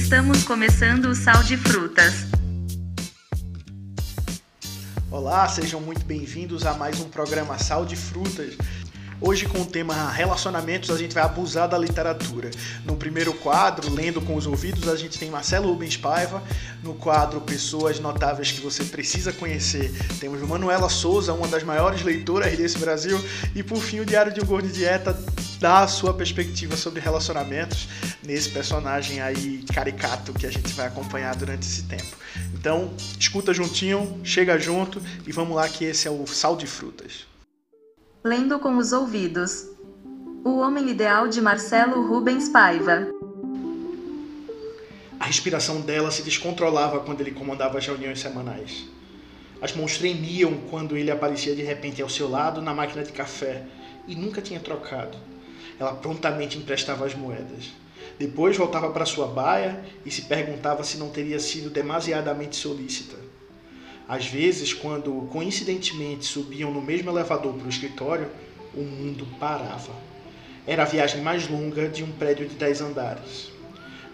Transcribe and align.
Estamos 0.00 0.42
começando 0.42 1.04
o 1.04 1.14
Sal 1.14 1.42
de 1.44 1.58
Frutas. 1.58 2.14
Olá, 5.10 5.46
sejam 5.46 5.78
muito 5.78 6.04
bem-vindos 6.04 6.64
a 6.66 6.72
mais 6.72 6.98
um 7.00 7.08
programa 7.08 7.58
Sal 7.58 7.84
de 7.84 7.94
Frutas. 7.94 8.56
Hoje, 9.22 9.44
com 9.44 9.60
o 9.60 9.66
tema 9.66 10.10
relacionamentos, 10.10 10.90
a 10.90 10.96
gente 10.96 11.12
vai 11.12 11.22
abusar 11.22 11.68
da 11.68 11.76
literatura. 11.76 12.50
No 12.86 12.96
primeiro 12.96 13.34
quadro, 13.34 13.92
Lendo 13.92 14.22
com 14.22 14.34
os 14.34 14.46
Ouvidos, 14.46 14.88
a 14.88 14.96
gente 14.96 15.18
tem 15.18 15.30
Marcelo 15.30 15.68
Rubens 15.68 15.98
Paiva. 15.98 16.42
No 16.82 16.94
quadro 16.94 17.38
Pessoas 17.42 18.00
Notáveis 18.00 18.50
que 18.50 18.62
Você 18.62 18.82
Precisa 18.84 19.30
Conhecer, 19.30 19.92
temos 20.18 20.40
Manuela 20.40 20.88
Souza, 20.88 21.34
uma 21.34 21.46
das 21.46 21.62
maiores 21.62 22.00
leitoras 22.00 22.56
desse 22.56 22.78
Brasil. 22.78 23.22
E 23.54 23.62
por 23.62 23.82
fim, 23.82 24.00
o 24.00 24.06
Diário 24.06 24.32
de 24.32 24.40
um 24.40 24.46
Gordo 24.46 24.68
Dieta 24.68 25.12
dá 25.60 25.80
a 25.80 25.88
sua 25.88 26.14
perspectiva 26.14 26.74
sobre 26.74 27.00
relacionamentos 27.00 27.86
nesse 28.24 28.48
personagem 28.48 29.20
aí 29.20 29.62
caricato 29.72 30.32
que 30.32 30.46
a 30.46 30.50
gente 30.50 30.72
vai 30.72 30.86
acompanhar 30.86 31.36
durante 31.36 31.66
esse 31.66 31.82
tempo. 31.82 32.16
Então, 32.54 32.94
escuta 33.18 33.52
juntinho, 33.52 34.18
chega 34.24 34.58
junto 34.58 35.02
e 35.26 35.30
vamos 35.30 35.54
lá 35.54 35.68
que 35.68 35.84
esse 35.84 36.08
é 36.08 36.10
o 36.10 36.26
Sal 36.26 36.56
de 36.56 36.66
Frutas. 36.66 37.26
Lendo 38.24 38.58
com 38.58 38.78
os 38.78 38.92
ouvidos. 38.92 39.66
O 40.42 40.58
Homem 40.60 40.88
Ideal 40.88 41.28
de 41.28 41.42
Marcelo 41.42 42.08
Rubens 42.08 42.48
Paiva. 42.48 43.08
A 45.18 45.26
respiração 45.26 45.82
dela 45.82 46.10
se 46.10 46.22
descontrolava 46.22 47.00
quando 47.00 47.20
ele 47.20 47.32
comandava 47.32 47.76
as 47.76 47.86
reuniões 47.86 48.18
semanais. 48.18 48.86
As 49.60 49.76
mãos 49.76 49.98
tremiam 49.98 50.54
quando 50.70 50.96
ele 50.96 51.10
aparecia 51.10 51.54
de 51.54 51.60
repente 51.60 52.00
ao 52.00 52.08
seu 52.08 52.30
lado 52.30 52.62
na 52.62 52.72
máquina 52.72 53.04
de 53.04 53.12
café 53.12 53.66
e 54.08 54.14
nunca 54.14 54.40
tinha 54.40 54.58
trocado. 54.58 55.18
Ela 55.80 55.94
prontamente 55.94 56.58
emprestava 56.58 57.06
as 57.06 57.14
moedas. 57.14 57.72
Depois 58.18 58.54
voltava 58.54 58.90
para 58.90 59.06
sua 59.06 59.26
baia 59.26 59.82
e 60.04 60.10
se 60.10 60.22
perguntava 60.22 60.84
se 60.84 60.98
não 60.98 61.08
teria 61.08 61.40
sido 61.40 61.70
demasiadamente 61.70 62.54
solícita. 62.54 63.16
Às 64.06 64.26
vezes, 64.26 64.74
quando 64.74 65.26
coincidentemente 65.32 66.26
subiam 66.26 66.70
no 66.70 66.82
mesmo 66.82 67.10
elevador 67.10 67.54
para 67.54 67.66
o 67.66 67.70
escritório, 67.70 68.28
o 68.74 68.82
mundo 68.82 69.26
parava. 69.38 69.92
Era 70.66 70.82
a 70.82 70.86
viagem 70.86 71.22
mais 71.22 71.48
longa 71.48 71.88
de 71.88 72.04
um 72.04 72.12
prédio 72.12 72.46
de 72.46 72.56
dez 72.56 72.82
andares. 72.82 73.50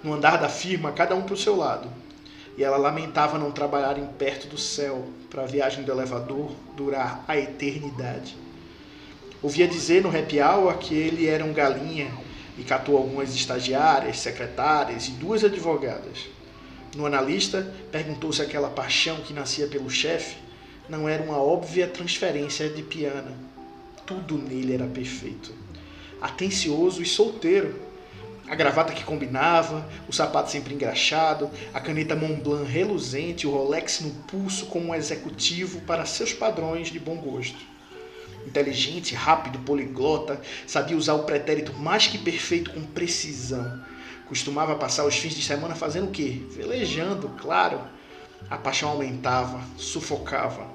No 0.05 0.12
andar 0.14 0.36
da 0.36 0.48
firma, 0.48 0.92
cada 0.92 1.17
um 1.17 1.23
para 1.23 1.34
o 1.34 1.36
seu 1.36 1.56
lado. 1.56 1.89
E 2.56 2.62
ela 2.62 2.77
lamentava 2.77 3.39
não 3.39 3.51
trabalharem 3.51 4.06
perto 4.19 4.47
do 4.47 4.56
céu 4.56 5.05
para 5.28 5.42
a 5.42 5.47
viagem 5.47 5.83
do 5.83 5.91
elevador 5.91 6.53
durar 6.77 7.25
a 7.27 7.36
eternidade. 7.36 8.45
Ouvia 9.47 9.69
dizer 9.69 10.02
no 10.02 10.08
happy 10.08 10.41
hour 10.41 10.77
que 10.77 10.92
ele 10.92 11.28
era 11.28 11.44
um 11.44 11.52
galinha 11.52 12.11
e 12.58 12.64
catou 12.64 12.97
algumas 12.97 13.33
estagiárias, 13.33 14.19
secretárias 14.19 15.06
e 15.06 15.12
duas 15.12 15.44
advogadas. 15.44 16.27
No 16.97 17.06
analista, 17.06 17.72
perguntou 17.92 18.33
se 18.33 18.42
aquela 18.42 18.69
paixão 18.69 19.19
que 19.19 19.33
nascia 19.33 19.69
pelo 19.69 19.89
chefe 19.89 20.34
não 20.89 21.08
era 21.08 21.22
uma 21.22 21.39
óbvia 21.41 21.86
transferência 21.86 22.69
de 22.69 22.83
piano. 22.83 23.36
Tudo 24.05 24.36
nele 24.36 24.74
era 24.74 24.86
perfeito. 24.89 25.55
Atencioso 26.20 27.00
e 27.00 27.06
solteiro. 27.06 27.80
A 28.48 28.55
gravata 28.56 28.92
que 28.92 29.05
combinava, 29.05 29.89
o 30.08 30.12
sapato 30.12 30.50
sempre 30.50 30.74
engraxado, 30.74 31.48
a 31.72 31.78
caneta 31.78 32.17
Montblanc 32.17 32.69
reluzente, 32.69 33.47
o 33.47 33.52
Rolex 33.52 34.00
no 34.00 34.11
pulso 34.24 34.67
como 34.67 34.86
um 34.86 34.94
executivo 34.94 35.83
para 35.83 36.05
seus 36.05 36.33
padrões 36.33 36.89
de 36.89 36.98
bom 36.98 37.14
gosto. 37.14 37.76
Inteligente, 38.47 39.14
rápido, 39.14 39.58
poliglota, 39.58 40.41
sabia 40.66 40.97
usar 40.97 41.14
o 41.14 41.25
pretérito 41.25 41.75
mais 41.75 42.06
que 42.06 42.16
perfeito 42.16 42.70
com 42.70 42.83
precisão 42.83 43.83
Costumava 44.27 44.74
passar 44.74 45.07
os 45.07 45.17
fins 45.17 45.34
de 45.34 45.42
semana 45.42 45.77
fazendo 45.77 46.08
o 46.08 46.11
quê? 46.11 46.42
Velejando, 46.51 47.29
claro. 47.40 47.80
A 48.51 48.56
paixão 48.56 48.89
aumentava, 48.89 49.61
sufocava. 49.77 50.67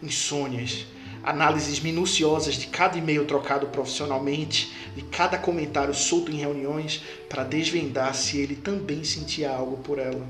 Insônias, 0.00 0.86
análises 1.22 1.80
minuciosas 1.80 2.54
de 2.54 2.68
cada 2.68 2.96
e-mail 2.96 3.24
trocado 3.24 3.66
profissionalmente, 3.66 4.72
de 4.94 5.02
cada 5.02 5.36
comentário 5.36 5.92
solto 5.92 6.30
em 6.30 6.36
reuniões, 6.36 7.02
para 7.28 7.42
desvendar 7.42 8.14
se 8.14 8.38
ele 8.38 8.54
também 8.54 9.02
sentia 9.02 9.50
algo 9.50 9.78
por 9.78 9.98
ela. 9.98 10.24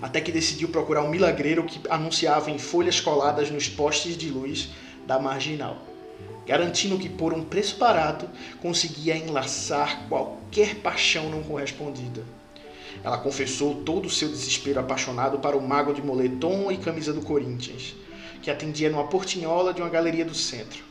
Até 0.00 0.22
que 0.22 0.32
decidiu 0.32 0.68
procurar 0.68 1.02
um 1.02 1.10
milagreiro 1.10 1.64
que 1.64 1.78
anunciava 1.90 2.50
em 2.50 2.58
folhas 2.58 3.00
coladas 3.00 3.50
nos 3.50 3.68
postes 3.68 4.16
de 4.16 4.30
luz 4.30 4.70
da 5.06 5.18
marginal 5.18 5.86
garantindo 6.46 6.96
que 6.96 7.08
por 7.08 7.34
um 7.34 7.44
preço 7.44 7.76
barato 7.76 8.28
conseguia 8.62 9.16
enlaçar 9.16 10.06
qualquer 10.08 10.76
paixão 10.76 11.28
não 11.28 11.42
correspondida. 11.42 12.22
Ela 13.02 13.18
confessou 13.18 13.82
todo 13.82 14.06
o 14.06 14.10
seu 14.10 14.28
desespero 14.28 14.80
apaixonado 14.80 15.40
para 15.40 15.56
o 15.56 15.66
mago 15.66 15.92
de 15.92 16.00
moletom 16.00 16.70
e 16.70 16.78
camisa 16.78 17.12
do 17.12 17.20
Corinthians, 17.20 17.94
que 18.40 18.50
atendia 18.50 18.88
numa 18.88 19.08
portinhola 19.08 19.74
de 19.74 19.82
uma 19.82 19.90
galeria 19.90 20.24
do 20.24 20.34
centro. 20.34 20.82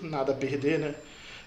Nada 0.00 0.32
a 0.32 0.34
perder, 0.34 0.78
né? 0.78 0.94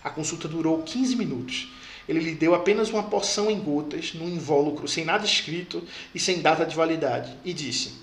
A 0.04 0.10
consulta 0.10 0.48
durou 0.48 0.84
15 0.84 1.16
minutos. 1.16 1.72
Ele 2.08 2.20
lhe 2.20 2.36
deu 2.36 2.54
apenas 2.54 2.90
uma 2.90 3.04
porção 3.04 3.50
em 3.50 3.58
gotas, 3.60 4.14
num 4.14 4.28
invólucro 4.28 4.88
sem 4.90 5.06
nada 5.06 5.26
escrito 5.26 5.82
e 6.14 6.20
sem 6.20 6.42
data 6.42 6.66
de 6.66 6.76
validade, 6.76 7.34
e 7.46 7.54
disse: 7.54 8.03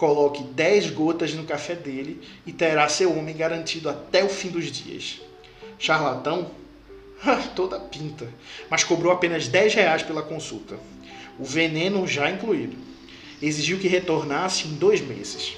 Coloque 0.00 0.42
10 0.42 0.92
gotas 0.92 1.34
no 1.34 1.44
café 1.44 1.74
dele 1.74 2.26
e 2.46 2.52
terá 2.54 2.88
seu 2.88 3.14
homem 3.14 3.36
garantido 3.36 3.90
até 3.90 4.24
o 4.24 4.30
fim 4.30 4.48
dos 4.48 4.72
dias. 4.72 5.20
Charlatão? 5.78 6.52
Toda 7.54 7.78
pinta, 7.78 8.26
mas 8.70 8.82
cobrou 8.82 9.12
apenas 9.12 9.46
10 9.46 9.74
reais 9.74 10.02
pela 10.02 10.22
consulta. 10.22 10.78
O 11.38 11.44
veneno 11.44 12.06
já 12.06 12.30
incluído. 12.30 12.78
Exigiu 13.42 13.78
que 13.78 13.88
retornasse 13.88 14.68
em 14.68 14.72
dois 14.72 15.02
meses. 15.02 15.54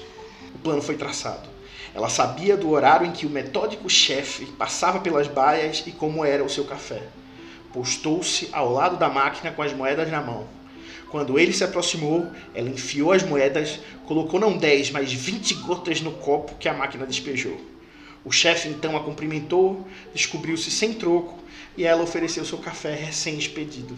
O 0.53 0.57
plano 0.57 0.81
foi 0.81 0.97
traçado. 0.97 1.47
Ela 1.95 2.09
sabia 2.09 2.57
do 2.57 2.69
horário 2.69 3.07
em 3.07 3.13
que 3.13 3.25
o 3.25 3.29
metódico 3.29 3.89
chefe 3.89 4.45
passava 4.57 4.99
pelas 4.99 5.29
baias 5.29 5.85
e 5.87 5.91
como 5.93 6.25
era 6.25 6.43
o 6.43 6.49
seu 6.49 6.65
café. 6.65 7.01
Postou-se 7.71 8.49
ao 8.51 8.73
lado 8.73 8.97
da 8.97 9.07
máquina 9.07 9.53
com 9.53 9.61
as 9.61 9.71
moedas 9.71 10.11
na 10.11 10.19
mão 10.19 10.62
quando 11.13 11.37
ele 11.37 11.53
se 11.53 11.63
aproximou, 11.63 12.25
ela 12.55 12.67
enfiou 12.67 13.11
as 13.11 13.21
moedas, 13.21 13.79
colocou 14.07 14.39
não 14.39 14.57
10, 14.57 14.89
mas 14.89 15.13
20 15.13 15.53
gotas 15.61 16.01
no 16.01 16.11
copo 16.11 16.55
que 16.55 16.67
a 16.67 16.73
máquina 16.73 17.05
despejou. 17.05 17.55
O 18.25 18.31
chefe 18.31 18.67
então 18.67 18.97
a 18.97 19.03
cumprimentou, 19.03 19.87
descobriu-se 20.11 20.71
sem 20.71 20.91
troco 20.91 21.37
e 21.77 21.83
ela 21.83 22.01
ofereceu 22.01 22.43
seu 22.43 22.57
café 22.57 22.95
recém-expedido. 22.95 23.95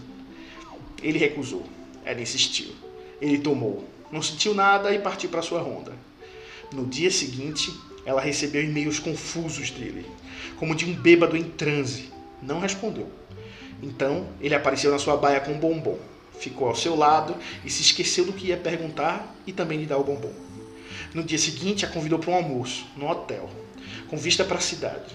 Ele 1.01 1.17
recusou. 1.17 1.63
Ela 2.03 2.19
insistiu. 2.19 2.75
Ele 3.21 3.37
tomou. 3.37 3.87
Não 4.11 4.21
sentiu 4.21 4.53
nada 4.53 4.93
e 4.93 4.99
partiu 4.99 5.29
para 5.29 5.41
sua 5.41 5.61
ronda. 5.61 5.93
No 6.73 6.85
dia 6.85 7.09
seguinte, 7.09 7.73
ela 8.05 8.19
recebeu 8.19 8.61
e-mails 8.61 8.99
confusos 8.99 9.71
dele, 9.71 10.05
como 10.57 10.75
de 10.75 10.83
um 10.83 10.93
bêbado 10.93 11.37
em 11.37 11.45
transe. 11.45 12.11
Não 12.43 12.59
respondeu. 12.59 13.07
Então, 13.81 14.27
ele 14.41 14.53
apareceu 14.53 14.91
na 14.91 14.99
sua 14.99 15.15
baia 15.15 15.39
com 15.39 15.53
um 15.53 15.57
bombom 15.57 15.97
ficou 16.39 16.67
ao 16.67 16.75
seu 16.75 16.95
lado 16.95 17.35
e 17.63 17.69
se 17.69 17.81
esqueceu 17.81 18.25
do 18.25 18.33
que 18.33 18.47
ia 18.47 18.57
perguntar 18.57 19.35
e 19.45 19.51
também 19.51 19.79
lhe 19.79 19.85
dar 19.85 19.97
o 19.97 20.03
bombom. 20.03 20.33
No 21.13 21.23
dia 21.23 21.37
seguinte, 21.37 21.85
a 21.85 21.87
convidou 21.87 22.19
para 22.19 22.31
um 22.31 22.35
almoço, 22.35 22.85
no 22.95 23.09
hotel, 23.09 23.49
com 24.09 24.17
vista 24.17 24.43
para 24.43 24.57
a 24.57 24.61
cidade. 24.61 25.13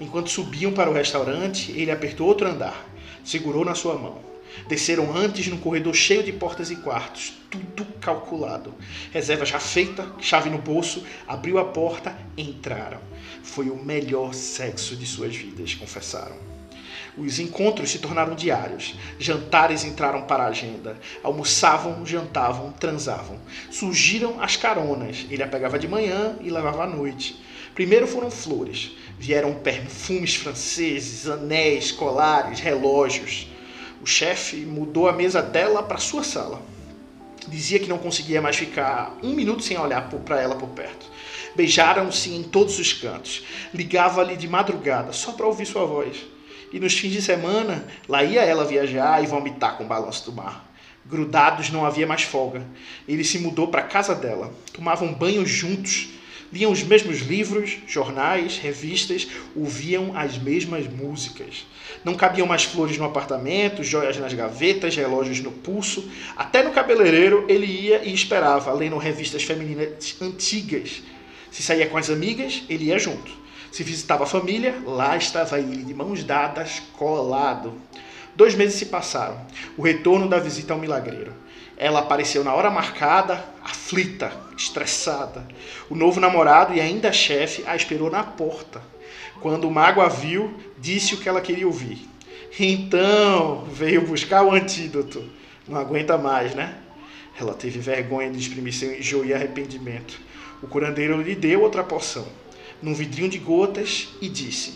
Enquanto 0.00 0.30
subiam 0.30 0.72
para 0.72 0.90
o 0.90 0.94
restaurante, 0.94 1.70
ele 1.72 1.90
apertou 1.90 2.26
outro 2.26 2.48
andar, 2.48 2.86
segurou 3.24 3.64
na 3.64 3.74
sua 3.74 3.94
mão. 3.94 4.32
Desceram 4.68 5.16
antes 5.16 5.46
num 5.46 5.56
corredor 5.56 5.94
cheio 5.94 6.22
de 6.22 6.32
portas 6.32 6.70
e 6.70 6.76
quartos, 6.76 7.32
tudo 7.50 7.84
calculado. 8.00 8.74
Reserva 9.12 9.46
já 9.46 9.58
feita, 9.58 10.06
chave 10.20 10.50
no 10.50 10.58
bolso, 10.58 11.04
abriu 11.26 11.58
a 11.58 11.64
porta, 11.64 12.16
entraram. 12.36 13.00
Foi 13.42 13.70
o 13.70 13.76
melhor 13.76 14.34
sexo 14.34 14.96
de 14.96 15.06
suas 15.06 15.34
vidas, 15.34 15.74
confessaram. 15.74 16.51
Os 17.16 17.38
encontros 17.38 17.90
se 17.90 17.98
tornaram 17.98 18.34
diários. 18.34 18.94
Jantares 19.18 19.84
entraram 19.84 20.22
para 20.22 20.44
a 20.44 20.48
agenda. 20.48 20.98
Almoçavam, 21.22 22.06
jantavam, 22.06 22.72
transavam. 22.72 23.38
Surgiram 23.70 24.40
as 24.40 24.56
caronas. 24.56 25.26
Ele 25.30 25.42
a 25.42 25.48
pegava 25.48 25.78
de 25.78 25.86
manhã 25.86 26.36
e 26.40 26.48
levava 26.48 26.84
à 26.84 26.86
noite. 26.86 27.38
Primeiro 27.74 28.06
foram 28.06 28.30
flores. 28.30 28.92
Vieram 29.18 29.52
perfumes 29.54 30.34
franceses, 30.34 31.28
anéis, 31.28 31.92
colares, 31.92 32.60
relógios. 32.60 33.46
O 34.00 34.06
chefe 34.06 34.56
mudou 34.56 35.06
a 35.06 35.12
mesa 35.12 35.42
dela 35.42 35.82
para 35.82 35.98
sua 35.98 36.24
sala. 36.24 36.62
Dizia 37.46 37.78
que 37.78 37.88
não 37.88 37.98
conseguia 37.98 38.40
mais 38.40 38.56
ficar 38.56 39.18
um 39.22 39.34
minuto 39.34 39.62
sem 39.62 39.78
olhar 39.78 40.08
para 40.08 40.40
ela 40.40 40.54
por 40.54 40.70
perto. 40.70 41.06
Beijaram-se 41.54 42.30
em 42.30 42.42
todos 42.42 42.78
os 42.78 42.94
cantos. 42.94 43.44
Ligava-lhe 43.74 44.36
de 44.36 44.48
madrugada 44.48 45.12
só 45.12 45.32
para 45.32 45.46
ouvir 45.46 45.66
sua 45.66 45.84
voz. 45.84 46.16
E 46.72 46.80
nos 46.80 46.98
fins 46.98 47.12
de 47.12 47.20
semana, 47.20 47.84
lá 48.08 48.24
ia 48.24 48.40
ela 48.40 48.64
viajar 48.64 49.22
e 49.22 49.26
vomitar 49.26 49.76
com 49.76 49.84
o 49.84 49.86
balanço 49.86 50.30
do 50.30 50.36
mar. 50.36 50.72
Grudados 51.04 51.70
não 51.70 51.84
havia 51.84 52.06
mais 52.06 52.22
folga. 52.22 52.64
Ele 53.06 53.24
se 53.24 53.38
mudou 53.38 53.68
para 53.68 53.82
a 53.82 53.86
casa 53.86 54.14
dela. 54.14 54.54
Tomavam 54.72 55.12
banho 55.12 55.44
juntos, 55.44 56.08
liam 56.52 56.70
os 56.70 56.82
mesmos 56.82 57.20
livros, 57.20 57.78
jornais, 57.86 58.56
revistas, 58.56 59.26
ouviam 59.54 60.16
as 60.16 60.38
mesmas 60.38 60.86
músicas. 60.86 61.66
Não 62.04 62.14
cabiam 62.14 62.46
mais 62.46 62.64
flores 62.64 62.96
no 62.96 63.04
apartamento, 63.04 63.82
joias 63.82 64.16
nas 64.16 64.32
gavetas, 64.32 64.96
relógios 64.96 65.40
no 65.40 65.50
pulso. 65.50 66.08
Até 66.36 66.62
no 66.62 66.70
cabeleireiro 66.70 67.44
ele 67.48 67.66
ia 67.66 68.04
e 68.04 68.14
esperava, 68.14 68.72
lendo 68.72 68.96
revistas 68.96 69.42
femininas 69.42 70.16
antigas. 70.22 71.02
Se 71.50 71.62
saía 71.62 71.88
com 71.88 71.98
as 71.98 72.08
amigas, 72.08 72.62
ele 72.68 72.84
ia 72.84 72.98
junto. 72.98 73.41
Se 73.72 73.82
visitava 73.82 74.24
a 74.24 74.26
família, 74.26 74.82
lá 74.84 75.16
estava 75.16 75.58
ele, 75.58 75.82
de 75.82 75.94
mãos 75.94 76.22
dadas, 76.22 76.82
colado. 76.92 77.72
Dois 78.36 78.54
meses 78.54 78.74
se 78.74 78.86
passaram. 78.86 79.40
O 79.78 79.82
retorno 79.82 80.28
da 80.28 80.38
visita 80.38 80.74
ao 80.74 80.78
milagreiro. 80.78 81.32
Ela 81.78 82.00
apareceu 82.00 82.44
na 82.44 82.52
hora 82.52 82.70
marcada, 82.70 83.42
aflita, 83.64 84.30
estressada. 84.56 85.48
O 85.88 85.94
novo 85.94 86.20
namorado 86.20 86.74
e 86.74 86.82
ainda 86.82 87.10
chefe 87.12 87.64
a 87.66 87.74
esperou 87.74 88.10
na 88.10 88.22
porta. 88.22 88.82
Quando 89.40 89.66
o 89.66 89.70
mago 89.70 90.02
a 90.02 90.08
viu, 90.08 90.54
disse 90.78 91.14
o 91.14 91.18
que 91.18 91.28
ela 91.28 91.40
queria 91.40 91.66
ouvir. 91.66 92.06
Então 92.60 93.64
veio 93.64 94.06
buscar 94.06 94.44
o 94.44 94.52
antídoto. 94.52 95.24
Não 95.66 95.80
aguenta 95.80 96.18
mais, 96.18 96.54
né? 96.54 96.76
Ela 97.40 97.54
teve 97.54 97.78
vergonha 97.78 98.30
de 98.30 98.38
exprimir 98.38 98.74
seu 98.74 98.94
enjoo 98.94 99.24
e 99.24 99.32
arrependimento. 99.32 100.20
O 100.62 100.66
curandeiro 100.66 101.22
lhe 101.22 101.34
deu 101.34 101.62
outra 101.62 101.82
poção, 101.82 102.26
num 102.82 102.94
vidrinho 102.94 103.30
de 103.30 103.38
gotas, 103.38 104.08
e 104.20 104.28
disse: 104.28 104.74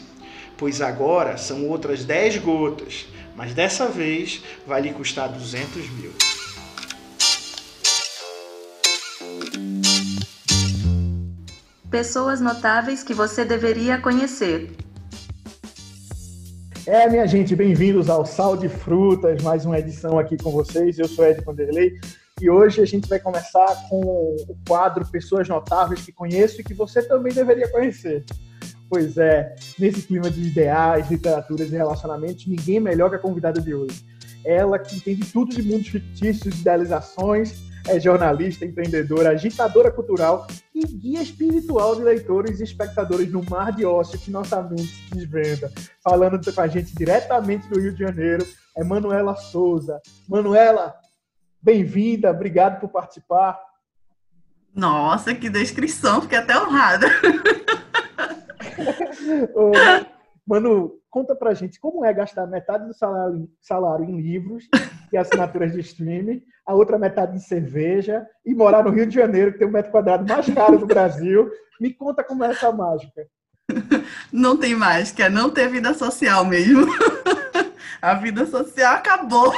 Pois 0.56 0.80
agora 0.80 1.36
são 1.36 1.68
outras 1.68 2.04
dez 2.04 2.36
gotas, 2.38 3.06
mas 3.34 3.52
dessa 3.52 3.88
vez 3.88 4.42
vai 4.66 4.80
lhe 4.80 4.92
custar 4.92 5.28
duzentos 5.28 5.90
mil. 5.90 6.12
Pessoas 11.90 12.40
notáveis 12.40 13.02
que 13.02 13.14
você 13.14 13.44
deveria 13.44 13.98
conhecer. 13.98 14.70
É, 16.86 17.08
minha 17.08 17.26
gente, 17.26 17.56
bem-vindos 17.56 18.08
ao 18.08 18.24
Sal 18.24 18.56
de 18.56 18.68
Frutas, 18.68 19.42
mais 19.42 19.64
uma 19.64 19.78
edição 19.78 20.18
aqui 20.18 20.36
com 20.36 20.52
vocês. 20.52 20.98
Eu 20.98 21.08
sou 21.08 21.26
Ed 21.26 21.40
Vanderlei 21.44 21.98
e 22.40 22.50
hoje 22.50 22.82
a 22.82 22.84
gente 22.84 23.08
vai 23.08 23.18
começar 23.18 23.88
com 23.88 24.00
o 24.00 24.56
quadro 24.68 25.06
Pessoas 25.10 25.48
Notáveis 25.48 26.02
que 26.04 26.12
conheço 26.12 26.60
e 26.60 26.64
que 26.64 26.74
você 26.74 27.02
também 27.02 27.32
deveria 27.32 27.68
conhecer. 27.68 28.24
Pois 28.90 29.16
é, 29.16 29.54
nesse 29.78 30.02
clima 30.02 30.30
de 30.30 30.48
ideais, 30.48 31.10
literaturas 31.10 31.72
e 31.72 31.76
relacionamentos, 31.76 32.46
ninguém 32.46 32.78
melhor 32.78 33.08
que 33.08 33.16
a 33.16 33.18
convidada 33.18 33.60
de 33.60 33.74
hoje. 33.74 34.04
Ela 34.44 34.78
que 34.78 34.96
entende 34.96 35.32
tudo 35.32 35.54
de 35.54 35.62
mundos 35.62 35.88
fictícios, 35.88 36.60
idealizações 36.60 37.66
é 37.88 38.00
jornalista, 38.00 38.64
empreendedora, 38.64 39.30
agitadora 39.30 39.90
cultural 39.90 40.46
e 40.74 40.84
guia 40.84 41.22
espiritual 41.22 41.94
de 41.94 42.02
leitores 42.02 42.60
e 42.60 42.64
espectadores 42.64 43.30
no 43.30 43.42
mar 43.44 43.72
de 43.72 43.84
ócio 43.84 44.18
que 44.18 44.30
nossa 44.30 44.60
mente 44.60 45.08
se 45.08 45.14
desvenda. 45.14 45.72
Falando 46.02 46.52
com 46.52 46.60
a 46.60 46.66
gente 46.66 46.94
diretamente 46.94 47.68
do 47.68 47.80
Rio 47.80 47.92
de 47.92 48.00
Janeiro, 48.00 48.46
é 48.76 48.82
Manuela 48.82 49.36
Souza. 49.36 50.00
Manuela, 50.28 50.94
bem-vinda, 51.62 52.30
obrigado 52.30 52.80
por 52.80 52.88
participar. 52.88 53.58
Nossa, 54.74 55.34
que 55.34 55.48
descrição, 55.48 56.22
fiquei 56.22 56.38
até 56.38 56.58
honrada. 56.58 57.06
Ô, 59.54 59.72
Manu, 60.46 61.00
conta 61.10 61.34
pra 61.34 61.54
gente 61.54 61.80
como 61.80 62.04
é 62.04 62.12
gastar 62.12 62.46
metade 62.46 62.86
do 62.86 62.94
salário, 62.94 63.48
salário 63.60 64.04
em 64.04 64.20
livros 64.20 64.68
e 65.10 65.16
assinaturas 65.16 65.72
de 65.72 65.80
streaming, 65.80 66.42
a 66.66 66.74
outra 66.74 66.98
metade 66.98 67.34
em 67.34 67.40
cerveja 67.40 68.26
e 68.44 68.54
morar 68.54 68.84
no 68.84 68.90
Rio 68.90 69.06
de 69.06 69.14
Janeiro, 69.14 69.52
que 69.52 69.58
tem 69.58 69.66
um 69.66 69.72
metro 69.72 69.90
quadrado 69.90 70.28
mais 70.28 70.46
caro 70.52 70.78
do 70.78 70.86
Brasil. 70.86 71.50
Me 71.80 71.92
conta 71.92 72.22
como 72.22 72.44
é 72.44 72.50
essa 72.50 72.70
mágica. 72.70 73.26
Não 74.32 74.56
tem 74.56 74.74
mágica, 74.74 75.24
é 75.24 75.28
não 75.28 75.50
ter 75.50 75.68
vida 75.68 75.92
social 75.94 76.44
mesmo. 76.44 76.86
A 78.00 78.14
vida 78.14 78.46
social 78.46 78.94
acabou. 78.94 79.52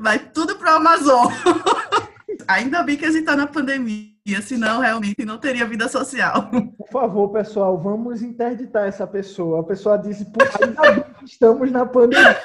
Vai 0.00 0.18
tudo 0.18 0.56
pro 0.56 0.70
Amazon. 0.70 1.26
Ainda 2.48 2.82
bem 2.82 2.96
que 2.96 3.04
a 3.04 3.10
gente 3.10 3.20
está 3.20 3.36
na 3.36 3.46
pandemia, 3.46 4.42
senão 4.42 4.80
realmente 4.80 5.24
não 5.24 5.38
teria 5.38 5.66
vida 5.66 5.88
social. 5.88 6.50
Por 6.76 6.88
favor, 6.90 7.28
pessoal, 7.30 7.78
vamos 7.78 8.22
interditar 8.22 8.86
essa 8.86 9.06
pessoa. 9.06 9.60
A 9.60 9.64
pessoa 9.64 9.96
disse, 9.96 10.26
ainda 10.60 10.92
bem 10.92 11.04
que 11.18 11.24
estamos 11.24 11.70
na 11.70 11.86
pandemia. 11.86 12.36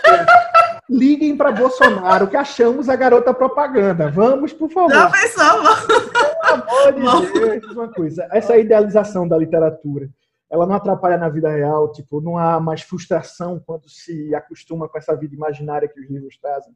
Liguem 0.90 1.38
para 1.38 1.52
Bolsonaro, 1.52 2.28
que 2.28 2.38
achamos 2.38 2.90
a 2.90 2.96
garota 2.96 3.34
propaganda. 3.34 4.10
Vamos, 4.10 4.54
por 4.54 4.72
favor. 4.72 4.92
Já 4.92 5.10
pensou? 5.10 5.62
Pelo 6.94 7.10
amor 7.10 7.32
de 7.32 7.40
Deus, 7.60 7.76
uma 7.76 7.92
coisa. 7.92 8.28
Essa 8.32 8.58
idealização 8.58 9.28
da 9.28 9.38
literatura, 9.38 10.10
ela 10.50 10.66
não 10.66 10.76
atrapalha 10.76 11.18
na 11.18 11.30
vida 11.30 11.50
real? 11.50 11.92
Tipo, 11.92 12.20
não 12.22 12.38
há 12.38 12.60
mais 12.60 12.82
frustração 12.82 13.62
quando 13.64 13.88
se 13.88 14.34
acostuma 14.34 14.90
com 14.90 14.98
essa 14.98 15.16
vida 15.16 15.36
imaginária 15.36 15.88
que 15.88 16.00
os 16.00 16.10
livros 16.10 16.38
trazem? 16.42 16.74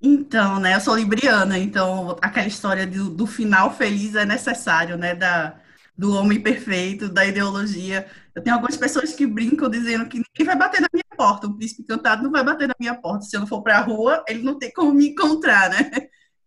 Então, 0.00 0.60
né, 0.60 0.74
eu 0.74 0.80
sou 0.80 0.96
libriana, 0.96 1.58
então 1.58 2.16
aquela 2.20 2.46
história 2.46 2.86
do, 2.86 3.08
do 3.08 3.26
final 3.26 3.74
feliz 3.74 4.14
é 4.14 4.26
necessário, 4.26 4.98
né, 4.98 5.14
da, 5.14 5.58
do 5.96 6.14
homem 6.14 6.40
perfeito, 6.40 7.08
da 7.08 7.24
ideologia. 7.24 8.06
Eu 8.34 8.42
tenho 8.42 8.54
algumas 8.54 8.76
pessoas 8.76 9.12
que 9.14 9.26
brincam 9.26 9.70
dizendo 9.70 10.06
que 10.06 10.18
ninguém 10.18 10.46
vai 10.46 10.56
bater 10.56 10.80
na 10.80 10.88
minha 10.92 11.04
porta, 11.16 11.46
o 11.46 11.56
príncipe 11.56 11.84
cantado 11.84 12.22
não 12.22 12.30
vai 12.30 12.44
bater 12.44 12.68
na 12.68 12.74
minha 12.78 12.94
porta. 12.94 13.24
Se 13.24 13.36
eu 13.36 13.40
não 13.40 13.46
for 13.46 13.62
para 13.62 13.78
a 13.78 13.82
rua, 13.82 14.22
ele 14.28 14.42
não 14.42 14.58
tem 14.58 14.70
como 14.72 14.92
me 14.92 15.10
encontrar, 15.10 15.70
né? 15.70 15.90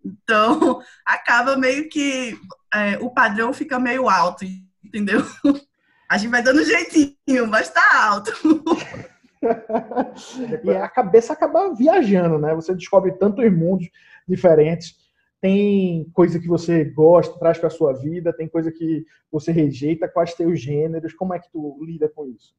Então, 0.03 0.81
acaba 1.05 1.57
meio 1.57 1.89
que 1.89 2.37
é, 2.73 2.97
o 2.99 3.09
padrão 3.09 3.53
fica 3.53 3.79
meio 3.79 4.09
alto, 4.09 4.45
entendeu? 4.83 5.25
A 6.09 6.17
gente 6.17 6.31
vai 6.31 6.41
dando 6.41 6.63
jeitinho, 6.63 7.47
mas 7.49 7.69
tá 7.69 8.05
alto. 8.05 8.31
e 10.63 10.69
a 10.71 10.87
cabeça 10.87 11.33
acaba 11.33 11.73
viajando, 11.73 12.37
né? 12.39 12.53
Você 12.55 12.73
descobre 12.73 13.11
tantos 13.13 13.51
mundos 13.51 13.87
diferentes. 14.27 14.95
Tem 15.39 16.09
coisa 16.13 16.39
que 16.39 16.47
você 16.47 16.83
gosta, 16.83 17.37
traz 17.37 17.57
para 17.57 17.69
sua 17.69 17.93
vida, 17.93 18.33
tem 18.33 18.47
coisa 18.47 18.71
que 18.71 19.05
você 19.31 19.51
rejeita, 19.51 20.07
quais 20.07 20.33
teus 20.33 20.59
gêneros, 20.59 21.13
como 21.13 21.33
é 21.33 21.39
que 21.39 21.51
tu 21.51 21.77
lida 21.83 22.09
com 22.09 22.25
isso? 22.27 22.55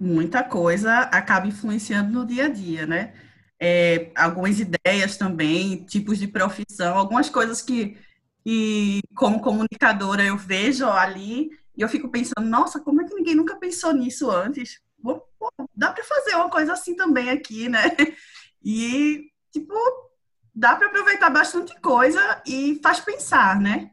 Muita 0.00 0.42
coisa 0.42 1.00
acaba 1.00 1.46
influenciando 1.46 2.10
no 2.10 2.26
dia 2.26 2.46
a 2.46 2.48
dia, 2.48 2.86
né? 2.86 3.12
É, 3.60 4.10
algumas 4.14 4.58
ideias 4.58 5.16
também, 5.16 5.84
tipos 5.84 6.18
de 6.18 6.28
profissão, 6.28 6.96
algumas 6.96 7.28
coisas 7.28 7.60
que, 7.60 7.96
que, 8.44 9.00
como 9.14 9.40
comunicadora, 9.40 10.22
eu 10.22 10.36
vejo 10.36 10.86
ali 10.86 11.50
e 11.76 11.82
eu 11.82 11.88
fico 11.88 12.08
pensando, 12.08 12.48
nossa, 12.48 12.80
como 12.80 13.02
é 13.02 13.04
que 13.04 13.14
ninguém 13.14 13.34
nunca 13.34 13.56
pensou 13.56 13.92
nisso 13.92 14.30
antes? 14.30 14.80
Pô, 15.02 15.22
dá 15.74 15.92
para 15.92 16.04
fazer 16.04 16.34
uma 16.34 16.50
coisa 16.50 16.72
assim 16.72 16.96
também 16.96 17.30
aqui, 17.30 17.68
né? 17.68 17.82
E, 18.60 19.30
tipo, 19.52 19.72
dá 20.52 20.74
para 20.74 20.88
aproveitar 20.88 21.30
bastante 21.30 21.80
coisa 21.80 22.42
e 22.44 22.80
faz 22.82 22.98
pensar, 22.98 23.58
né? 23.60 23.88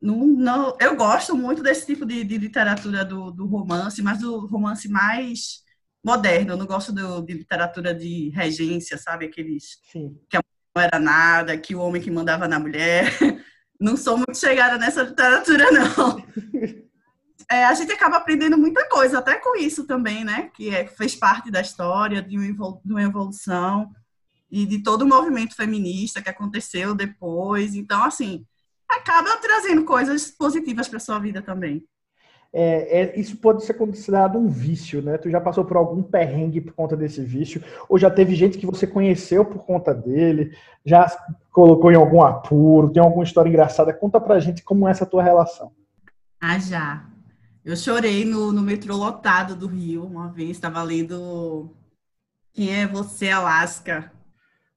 Não, 0.00 0.26
não, 0.26 0.76
eu 0.80 0.96
gosto 0.96 1.36
muito 1.36 1.62
desse 1.62 1.86
tipo 1.86 2.04
de, 2.04 2.24
de 2.24 2.36
literatura 2.36 3.04
do, 3.04 3.30
do, 3.30 3.46
romance, 3.46 4.02
mas 4.02 4.18
do 4.18 4.44
romance 4.46 4.88
mais 4.88 5.62
moderno. 6.04 6.54
Eu 6.54 6.56
não 6.56 6.66
gosto 6.66 6.92
do, 6.92 7.22
de 7.22 7.34
literatura 7.34 7.94
de 7.94 8.30
regência, 8.30 8.98
sabe? 8.98 9.26
Aqueles 9.26 9.78
Sim. 9.92 10.18
que 10.28 10.36
a 10.36 10.40
mulher 10.40 10.74
não 10.74 10.82
era 10.82 10.98
nada, 10.98 11.56
que 11.56 11.76
o 11.76 11.80
homem 11.80 12.02
que 12.02 12.10
mandava 12.10 12.48
na 12.48 12.58
mulher. 12.58 13.04
Não 13.80 13.96
sou 13.96 14.16
muito 14.16 14.36
chegada 14.36 14.78
nessa 14.78 15.02
literatura, 15.02 15.68
não. 15.72 16.24
É, 17.52 17.66
a 17.66 17.74
gente 17.74 17.92
acaba 17.92 18.16
aprendendo 18.16 18.56
muita 18.56 18.88
coisa, 18.88 19.18
até 19.18 19.34
com 19.34 19.54
isso 19.58 19.86
também, 19.86 20.24
né? 20.24 20.50
Que 20.54 20.74
é, 20.74 20.86
fez 20.86 21.14
parte 21.14 21.50
da 21.50 21.60
história, 21.60 22.22
de 22.22 22.38
uma 22.38 23.02
evolução 23.02 23.90
e 24.50 24.64
de 24.64 24.82
todo 24.82 25.02
o 25.02 25.06
movimento 25.06 25.54
feminista 25.54 26.22
que 26.22 26.30
aconteceu 26.30 26.94
depois. 26.94 27.74
Então, 27.74 28.02
assim, 28.04 28.46
acaba 28.88 29.36
trazendo 29.36 29.84
coisas 29.84 30.30
positivas 30.30 30.88
para 30.88 30.98
sua 30.98 31.18
vida 31.18 31.42
também. 31.42 31.84
É, 32.54 33.00
é, 33.00 33.20
isso 33.20 33.36
pode 33.36 33.62
ser 33.66 33.74
considerado 33.74 34.38
um 34.38 34.48
vício, 34.48 35.02
né? 35.02 35.18
Tu 35.18 35.28
já 35.28 35.40
passou 35.40 35.62
por 35.62 35.76
algum 35.76 36.02
perrengue 36.02 36.62
por 36.62 36.72
conta 36.72 36.96
desse 36.96 37.22
vício? 37.22 37.62
Ou 37.86 37.98
já 37.98 38.10
teve 38.10 38.34
gente 38.34 38.56
que 38.56 38.64
você 38.64 38.86
conheceu 38.86 39.44
por 39.44 39.66
conta 39.66 39.92
dele? 39.92 40.56
Já 40.86 41.06
colocou 41.50 41.92
em 41.92 41.96
algum 41.96 42.22
apuro? 42.22 42.90
Tem 42.90 43.02
alguma 43.02 43.24
história 43.24 43.50
engraçada? 43.50 43.92
Conta 43.92 44.18
pra 44.18 44.40
gente 44.40 44.64
como 44.64 44.88
é 44.88 44.90
essa 44.90 45.04
tua 45.04 45.22
relação. 45.22 45.70
Ah, 46.40 46.58
já. 46.58 47.11
Eu 47.64 47.76
chorei 47.76 48.24
no, 48.24 48.50
no 48.50 48.60
metrô 48.60 48.96
lotado 48.96 49.54
do 49.54 49.68
Rio 49.68 50.04
uma 50.04 50.32
vez, 50.32 50.50
estava 50.50 50.82
lendo 50.82 51.72
Quem 52.52 52.82
é 52.82 52.88
Você, 52.88 53.28
Alaska? 53.28 54.10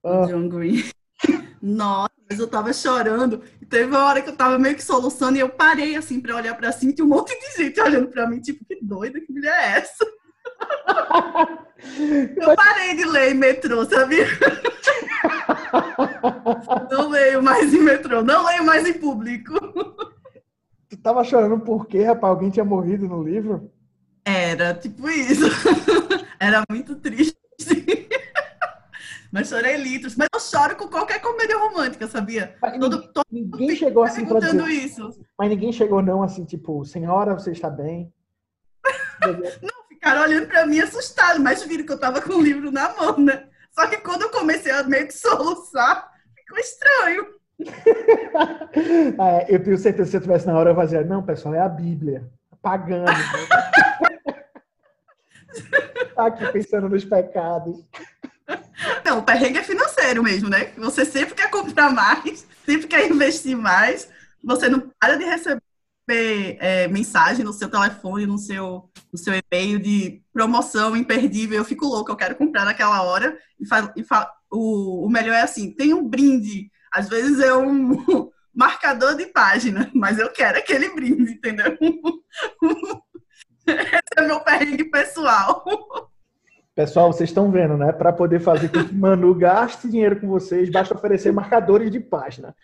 oh. 0.04 0.24
John 0.26 0.48
Green. 0.48 0.84
Nossa, 1.60 2.12
mas 2.30 2.38
eu 2.38 2.46
tava 2.46 2.72
chorando. 2.72 3.42
E 3.60 3.66
teve 3.66 3.86
uma 3.86 4.04
hora 4.04 4.22
que 4.22 4.30
eu 4.30 4.36
tava 4.36 4.56
meio 4.56 4.76
que 4.76 4.84
soluçando 4.84 5.36
e 5.36 5.40
eu 5.40 5.48
parei 5.48 5.96
assim 5.96 6.20
para 6.20 6.36
olhar 6.36 6.54
para 6.54 6.70
cima 6.70 6.92
e 6.92 6.94
tinha 6.94 7.04
um 7.04 7.08
monte 7.08 7.36
de 7.40 7.56
gente 7.56 7.80
olhando 7.80 8.06
para 8.08 8.28
mim, 8.28 8.40
tipo, 8.40 8.64
que 8.64 8.78
doida, 8.80 9.20
que 9.20 9.32
mulher 9.32 9.52
é 9.52 9.78
essa? 9.78 10.06
eu 12.40 12.54
parei 12.54 12.94
de 12.96 13.04
ler 13.04 13.32
em 13.32 13.34
metrô, 13.34 13.84
sabia? 13.84 14.28
não 16.88 17.08
leio 17.08 17.42
mais 17.42 17.74
em 17.74 17.80
metrô, 17.80 18.22
não 18.22 18.46
leio 18.46 18.64
mais 18.64 18.86
em 18.86 18.94
público. 18.94 19.54
Tu 20.88 20.96
tava 20.96 21.24
chorando 21.24 21.60
por 21.60 21.86
quê, 21.86 22.04
rapaz? 22.04 22.30
Alguém 22.30 22.50
tinha 22.50 22.64
morrido 22.64 23.08
no 23.08 23.22
livro? 23.22 23.72
Era, 24.24 24.74
tipo 24.74 25.08
isso. 25.08 25.44
Era 26.38 26.62
muito 26.70 26.96
triste. 26.96 27.36
Mas 29.32 29.48
chorei 29.48 29.76
litros. 29.76 30.16
Mas 30.16 30.28
eu 30.32 30.40
choro 30.40 30.76
com 30.76 30.88
qualquer 30.88 31.20
comédia 31.20 31.58
romântica, 31.58 32.06
sabia? 32.06 32.56
Mas 32.62 32.78
Todo, 32.78 32.96
ninguém, 32.96 33.12
todo 33.12 33.26
ninguém 33.30 33.76
chegou 33.76 34.04
assim 34.04 34.24
pra 34.24 34.38
dizer. 34.40 34.68
isso. 34.68 35.20
Mas 35.38 35.50
ninguém 35.50 35.72
chegou, 35.72 36.00
não, 36.00 36.22
assim, 36.22 36.44
tipo, 36.44 36.84
senhora, 36.84 37.34
você 37.34 37.50
está 37.50 37.68
bem? 37.68 38.12
Ficaram 39.88 40.22
olhando 40.22 40.46
pra 40.46 40.66
mim 40.66 40.78
assustado, 40.78 41.40
mas 41.40 41.62
viram 41.64 41.84
que 41.84 41.92
eu 41.92 41.98
tava 41.98 42.20
com 42.22 42.34
o 42.34 42.40
livro 42.42 42.70
na 42.70 42.94
mão, 42.94 43.18
né? 43.18 43.48
Só 43.72 43.86
que 43.88 43.96
quando 43.98 44.22
eu 44.22 44.30
comecei 44.30 44.70
a 44.72 44.84
meio 44.84 45.06
que 45.06 45.12
soluçar, 45.14 46.10
ficou 46.34 46.58
estranho. 46.58 47.26
Ah, 49.18 49.38
é, 49.40 49.46
eu 49.48 49.62
tenho 49.62 49.78
certeza 49.78 50.04
que 50.04 50.10
se 50.10 50.16
eu 50.16 50.20
tivesse 50.20 50.46
na 50.46 50.56
hora, 50.58 50.70
eu 50.70 50.74
fazia, 50.74 51.02
não, 51.02 51.22
pessoal, 51.22 51.54
é 51.54 51.60
a 51.60 51.68
Bíblia. 51.68 52.30
Pagando. 52.60 53.06
Tá 56.14 56.26
aqui 56.26 56.52
pensando 56.52 56.88
nos 56.88 57.04
pecados. 57.04 57.82
Não, 59.04 59.18
o 59.18 59.22
perrengue 59.22 59.58
é 59.58 59.62
financeiro 59.62 60.22
mesmo, 60.22 60.48
né? 60.50 60.72
Você 60.76 61.04
sempre 61.04 61.34
quer 61.34 61.50
comprar 61.50 61.90
mais, 61.90 62.46
sempre 62.64 62.86
quer 62.86 63.08
investir 63.08 63.56
mais, 63.56 64.08
você 64.42 64.68
não 64.68 64.90
para 65.00 65.16
de 65.16 65.24
receber 65.24 65.62
é, 66.08 66.86
mensagem 66.88 67.44
no 67.44 67.52
seu 67.52 67.68
telefone, 67.68 68.26
no 68.26 68.38
seu, 68.38 68.88
no 69.12 69.18
seu 69.18 69.34
e-mail 69.34 69.78
de 69.78 70.22
promoção 70.32 70.96
imperdível. 70.96 71.58
Eu 71.58 71.64
fico 71.64 71.86
louca, 71.86 72.12
eu 72.12 72.16
quero 72.16 72.36
comprar 72.36 72.64
naquela 72.64 73.02
hora. 73.02 73.36
E, 73.58 73.66
fa, 73.66 73.92
e 73.96 74.04
fa, 74.04 74.30
o, 74.50 75.06
o 75.06 75.10
melhor 75.10 75.34
é 75.34 75.42
assim: 75.42 75.72
tem 75.72 75.94
um 75.94 76.06
brinde. 76.06 76.70
Às 76.96 77.10
vezes 77.10 77.40
é 77.40 77.54
um 77.54 78.30
marcador 78.54 79.16
de 79.16 79.26
página, 79.26 79.90
mas 79.94 80.18
eu 80.18 80.30
quero 80.32 80.56
aquele 80.56 80.88
brinde, 80.94 81.32
entendeu? 81.32 81.76
Esse 83.68 84.16
é 84.16 84.22
meu 84.22 84.40
perrengue 84.40 84.84
pessoal. 84.84 85.62
Pessoal, 86.74 87.12
vocês 87.12 87.28
estão 87.28 87.50
vendo, 87.50 87.76
né? 87.76 87.92
Para 87.92 88.14
poder 88.14 88.40
fazer 88.40 88.70
com 88.70 88.82
que 88.82 88.94
Manu 88.94 89.34
gaste 89.34 89.88
dinheiro 89.88 90.18
com 90.18 90.26
vocês, 90.26 90.70
basta 90.70 90.94
oferecer 90.94 91.32
marcadores 91.32 91.90
de 91.90 92.00
página. 92.00 92.56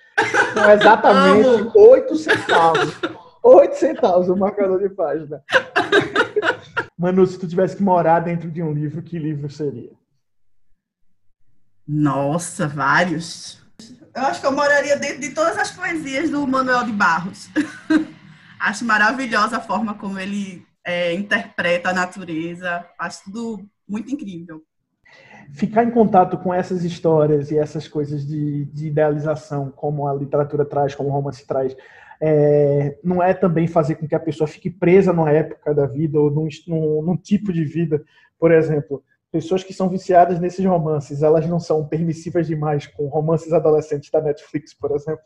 São 0.54 0.70
exatamente. 0.70 1.70
8 1.76 2.16
centavos. 2.16 3.00
8 3.42 3.74
centavos 3.76 4.30
o 4.30 4.36
marcador 4.36 4.78
de 4.78 4.88
página. 4.88 5.42
Manu, 6.96 7.26
se 7.26 7.38
tu 7.38 7.46
tivesse 7.46 7.76
que 7.76 7.82
morar 7.82 8.20
dentro 8.20 8.50
de 8.50 8.62
um 8.62 8.72
livro, 8.72 9.02
que 9.02 9.18
livro 9.18 9.50
seria? 9.50 9.90
Nossa, 11.86 12.66
vários. 12.66 13.61
Eu 14.14 14.22
acho 14.22 14.40
que 14.40 14.46
eu 14.46 14.52
moraria 14.52 14.96
dentro 14.96 15.20
de 15.20 15.30
todas 15.30 15.56
as 15.56 15.70
poesias 15.70 16.30
do 16.30 16.46
Manuel 16.46 16.84
de 16.84 16.92
Barros. 16.92 17.48
acho 18.60 18.84
maravilhosa 18.84 19.56
a 19.56 19.60
forma 19.60 19.94
como 19.94 20.18
ele 20.18 20.64
é, 20.84 21.14
interpreta 21.14 21.90
a 21.90 21.94
natureza. 21.94 22.86
Acho 22.98 23.24
tudo 23.24 23.66
muito 23.88 24.12
incrível. 24.12 24.62
Ficar 25.52 25.84
em 25.84 25.90
contato 25.90 26.38
com 26.38 26.52
essas 26.52 26.84
histórias 26.84 27.50
e 27.50 27.58
essas 27.58 27.88
coisas 27.88 28.26
de, 28.26 28.66
de 28.66 28.86
idealização, 28.86 29.70
como 29.70 30.06
a 30.06 30.14
literatura 30.14 30.64
traz, 30.64 30.94
como 30.94 31.08
o 31.08 31.12
romance 31.12 31.46
traz, 31.46 31.76
é, 32.20 32.96
não 33.02 33.22
é 33.22 33.34
também 33.34 33.66
fazer 33.66 33.96
com 33.96 34.06
que 34.06 34.14
a 34.14 34.20
pessoa 34.20 34.46
fique 34.46 34.70
presa 34.70 35.12
numa 35.12 35.30
época 35.30 35.74
da 35.74 35.86
vida 35.86 36.20
ou 36.20 36.30
num, 36.30 36.48
num, 36.68 37.02
num 37.02 37.16
tipo 37.16 37.52
de 37.52 37.64
vida. 37.64 38.02
Por 38.38 38.52
exemplo, 38.52 39.02
pessoas 39.32 39.64
que 39.64 39.72
são 39.72 39.88
viciadas 39.88 40.38
nesses 40.38 40.64
romances, 40.64 41.22
elas 41.22 41.48
não 41.48 41.58
são 41.58 41.88
permissivas 41.88 42.46
demais 42.46 42.86
com 42.86 43.06
romances 43.06 43.50
adolescentes 43.52 44.10
da 44.10 44.20
Netflix, 44.20 44.74
por 44.74 44.94
exemplo. 44.94 45.24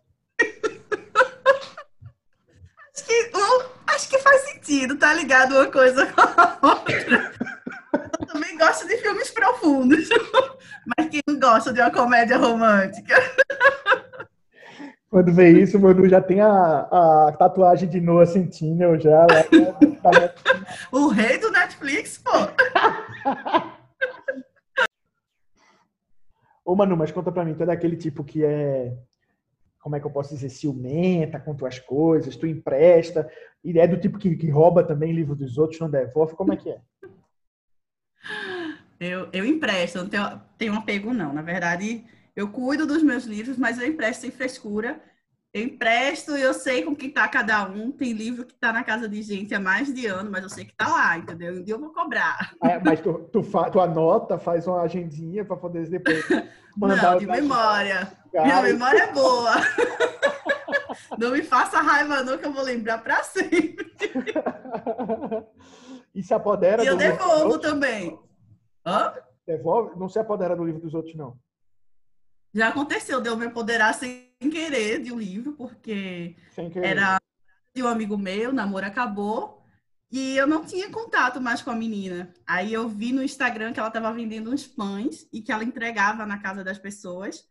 Acho 2.94 3.04
que, 3.04 3.30
um, 3.34 3.64
acho 3.88 4.08
que 4.08 4.18
faz 4.20 4.42
sentido, 4.42 4.96
tá 4.96 5.12
ligado 5.12 5.56
uma 5.56 5.66
coisa 5.66 6.06
com 6.06 6.20
a 6.20 6.58
outra. 6.62 7.32
Eu 8.20 8.26
também 8.26 8.56
gosto 8.56 8.86
de 8.86 8.96
filmes 8.98 9.30
profundos, 9.30 10.08
mas 10.96 11.08
quem 11.08 11.20
não 11.26 11.40
gosta 11.40 11.72
de 11.72 11.80
uma 11.80 11.90
comédia 11.90 12.38
romântica? 12.38 13.14
Quando 15.10 15.32
vê 15.32 15.50
isso, 15.50 15.78
o 15.78 15.80
Manu 15.80 16.08
já 16.08 16.20
tem 16.20 16.40
a, 16.40 16.48
a 16.48 17.32
tatuagem 17.38 17.88
de 17.88 18.00
Noah 18.00 18.26
Centineo 18.26 19.00
já. 19.00 19.20
Lá, 19.20 19.44
O 20.92 21.08
rei 21.08 21.38
do 21.38 21.50
Netflix, 21.50 22.18
pô. 22.18 22.30
Ô, 26.66 26.74
Manu, 26.74 26.96
mas 26.96 27.12
conta 27.12 27.30
pra 27.30 27.44
mim, 27.44 27.54
tu 27.54 27.62
é 27.62 27.66
daquele 27.66 27.96
tipo 27.96 28.24
que 28.24 28.44
é, 28.44 28.92
como 29.78 29.94
é 29.94 30.00
que 30.00 30.06
eu 30.06 30.10
posso 30.10 30.34
dizer, 30.34 30.48
ciumenta 30.48 31.38
com 31.38 31.54
tuas 31.54 31.78
coisas, 31.78 32.34
tu 32.34 32.44
empresta, 32.44 33.30
e 33.62 33.78
é 33.78 33.86
do 33.86 33.96
tipo 33.96 34.18
que, 34.18 34.34
que 34.34 34.50
rouba 34.50 34.82
também 34.82 35.12
livro 35.12 35.36
dos 35.36 35.58
outros, 35.58 35.78
não 35.80 35.88
devolve, 35.88 36.34
como 36.34 36.52
é 36.52 36.56
que 36.56 36.70
é? 36.70 36.80
Eu, 38.98 39.28
eu 39.30 39.44
empresto, 39.44 39.98
não 39.98 40.08
tenho, 40.08 40.40
tenho 40.56 40.74
apego, 40.74 41.12
não. 41.12 41.30
Na 41.30 41.42
verdade, 41.42 42.02
eu 42.34 42.48
cuido 42.48 42.86
dos 42.86 43.02
meus 43.02 43.24
livros, 43.24 43.58
mas 43.58 43.78
eu 43.78 43.86
empresto 43.86 44.22
sem 44.22 44.30
frescura. 44.30 44.98
Eu 45.56 45.62
empresto 45.62 46.36
e 46.36 46.42
eu 46.42 46.52
sei 46.52 46.82
com 46.82 46.94
quem 46.94 47.08
tá 47.08 47.26
cada 47.26 47.66
um. 47.66 47.90
Tem 47.90 48.12
livro 48.12 48.44
que 48.44 48.52
tá 48.52 48.74
na 48.74 48.84
casa 48.84 49.08
de 49.08 49.22
gente 49.22 49.54
há 49.54 49.58
mais 49.58 49.90
de 49.90 50.04
ano, 50.04 50.30
mas 50.30 50.42
eu 50.42 50.50
sei 50.50 50.66
que 50.66 50.76
tá 50.76 50.86
lá, 50.86 51.16
entendeu? 51.16 51.54
Um 51.54 51.62
dia 51.62 51.72
eu 51.72 51.80
vou 51.80 51.94
cobrar. 51.94 52.52
É, 52.62 52.78
mas 52.78 53.00
tu, 53.00 53.26
tu, 53.32 53.42
fa, 53.42 53.70
tu 53.70 53.80
anota, 53.80 54.38
faz 54.38 54.66
uma 54.66 54.82
agendinha 54.82 55.46
para 55.46 55.56
poder 55.56 55.88
depois 55.88 56.22
mandar. 56.76 57.12
Não, 57.12 57.18
de 57.20 57.26
memória. 57.26 58.12
Minha 58.34 58.60
memória 58.60 59.04
é 59.04 59.12
boa. 59.14 59.54
Não 61.16 61.30
me 61.30 61.42
faça 61.42 61.80
raiva, 61.80 62.22
não, 62.22 62.36
que 62.36 62.44
eu 62.44 62.52
vou 62.52 62.62
lembrar 62.62 62.98
para 62.98 63.22
sempre. 63.22 63.90
e 66.14 66.22
se 66.22 66.34
apodera 66.34 66.84
E 66.84 66.86
eu 66.86 66.96
devolvo 66.96 67.58
também. 67.58 68.18
Hã? 68.84 69.14
Devolve? 69.46 69.98
Não 69.98 70.08
se 70.08 70.18
apodera 70.18 70.54
do 70.54 70.64
livro 70.64 70.80
dos 70.80 70.92
outros, 70.92 71.14
não. 71.14 71.38
Já 72.52 72.68
aconteceu 72.68 73.20
de 73.20 73.28
eu 73.28 73.36
me 73.36 73.46
apoderar 73.46 73.94
sem 73.94 74.25
querer 74.38 75.02
de 75.02 75.12
um 75.12 75.18
livro, 75.18 75.52
porque 75.52 76.36
Sem 76.50 76.70
era 76.76 77.18
de 77.74 77.82
um 77.82 77.88
amigo 77.88 78.16
meu, 78.16 78.50
o 78.50 78.54
namoro 78.54 78.86
acabou, 78.86 79.62
e 80.10 80.36
eu 80.36 80.46
não 80.46 80.64
tinha 80.64 80.90
contato 80.90 81.40
mais 81.40 81.62
com 81.62 81.70
a 81.70 81.76
menina. 81.76 82.32
Aí 82.46 82.72
eu 82.72 82.88
vi 82.88 83.12
no 83.12 83.22
Instagram 83.22 83.72
que 83.72 83.80
ela 83.80 83.88
estava 83.88 84.12
vendendo 84.12 84.50
uns 84.50 84.66
pães 84.66 85.28
e 85.32 85.42
que 85.42 85.52
ela 85.52 85.64
entregava 85.64 86.24
na 86.24 86.38
casa 86.38 86.62
das 86.62 86.78
pessoas. 86.78 87.46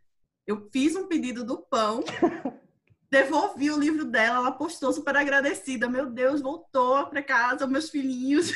Eu 0.47 0.69
fiz 0.71 0.95
um 0.95 1.07
pedido 1.07 1.43
do 1.43 1.57
pão, 1.57 2.03
devolvi 3.11 3.69
o 3.71 3.79
livro 3.79 4.05
dela, 4.05 4.37
ela 4.37 4.51
postou 4.51 4.93
super 4.93 5.15
agradecida. 5.15 5.89
Meu 5.89 6.09
Deus, 6.09 6.41
voltou 6.41 7.07
para 7.07 7.21
casa, 7.21 7.67
meus 7.67 7.89
filhinhos. 7.89 8.51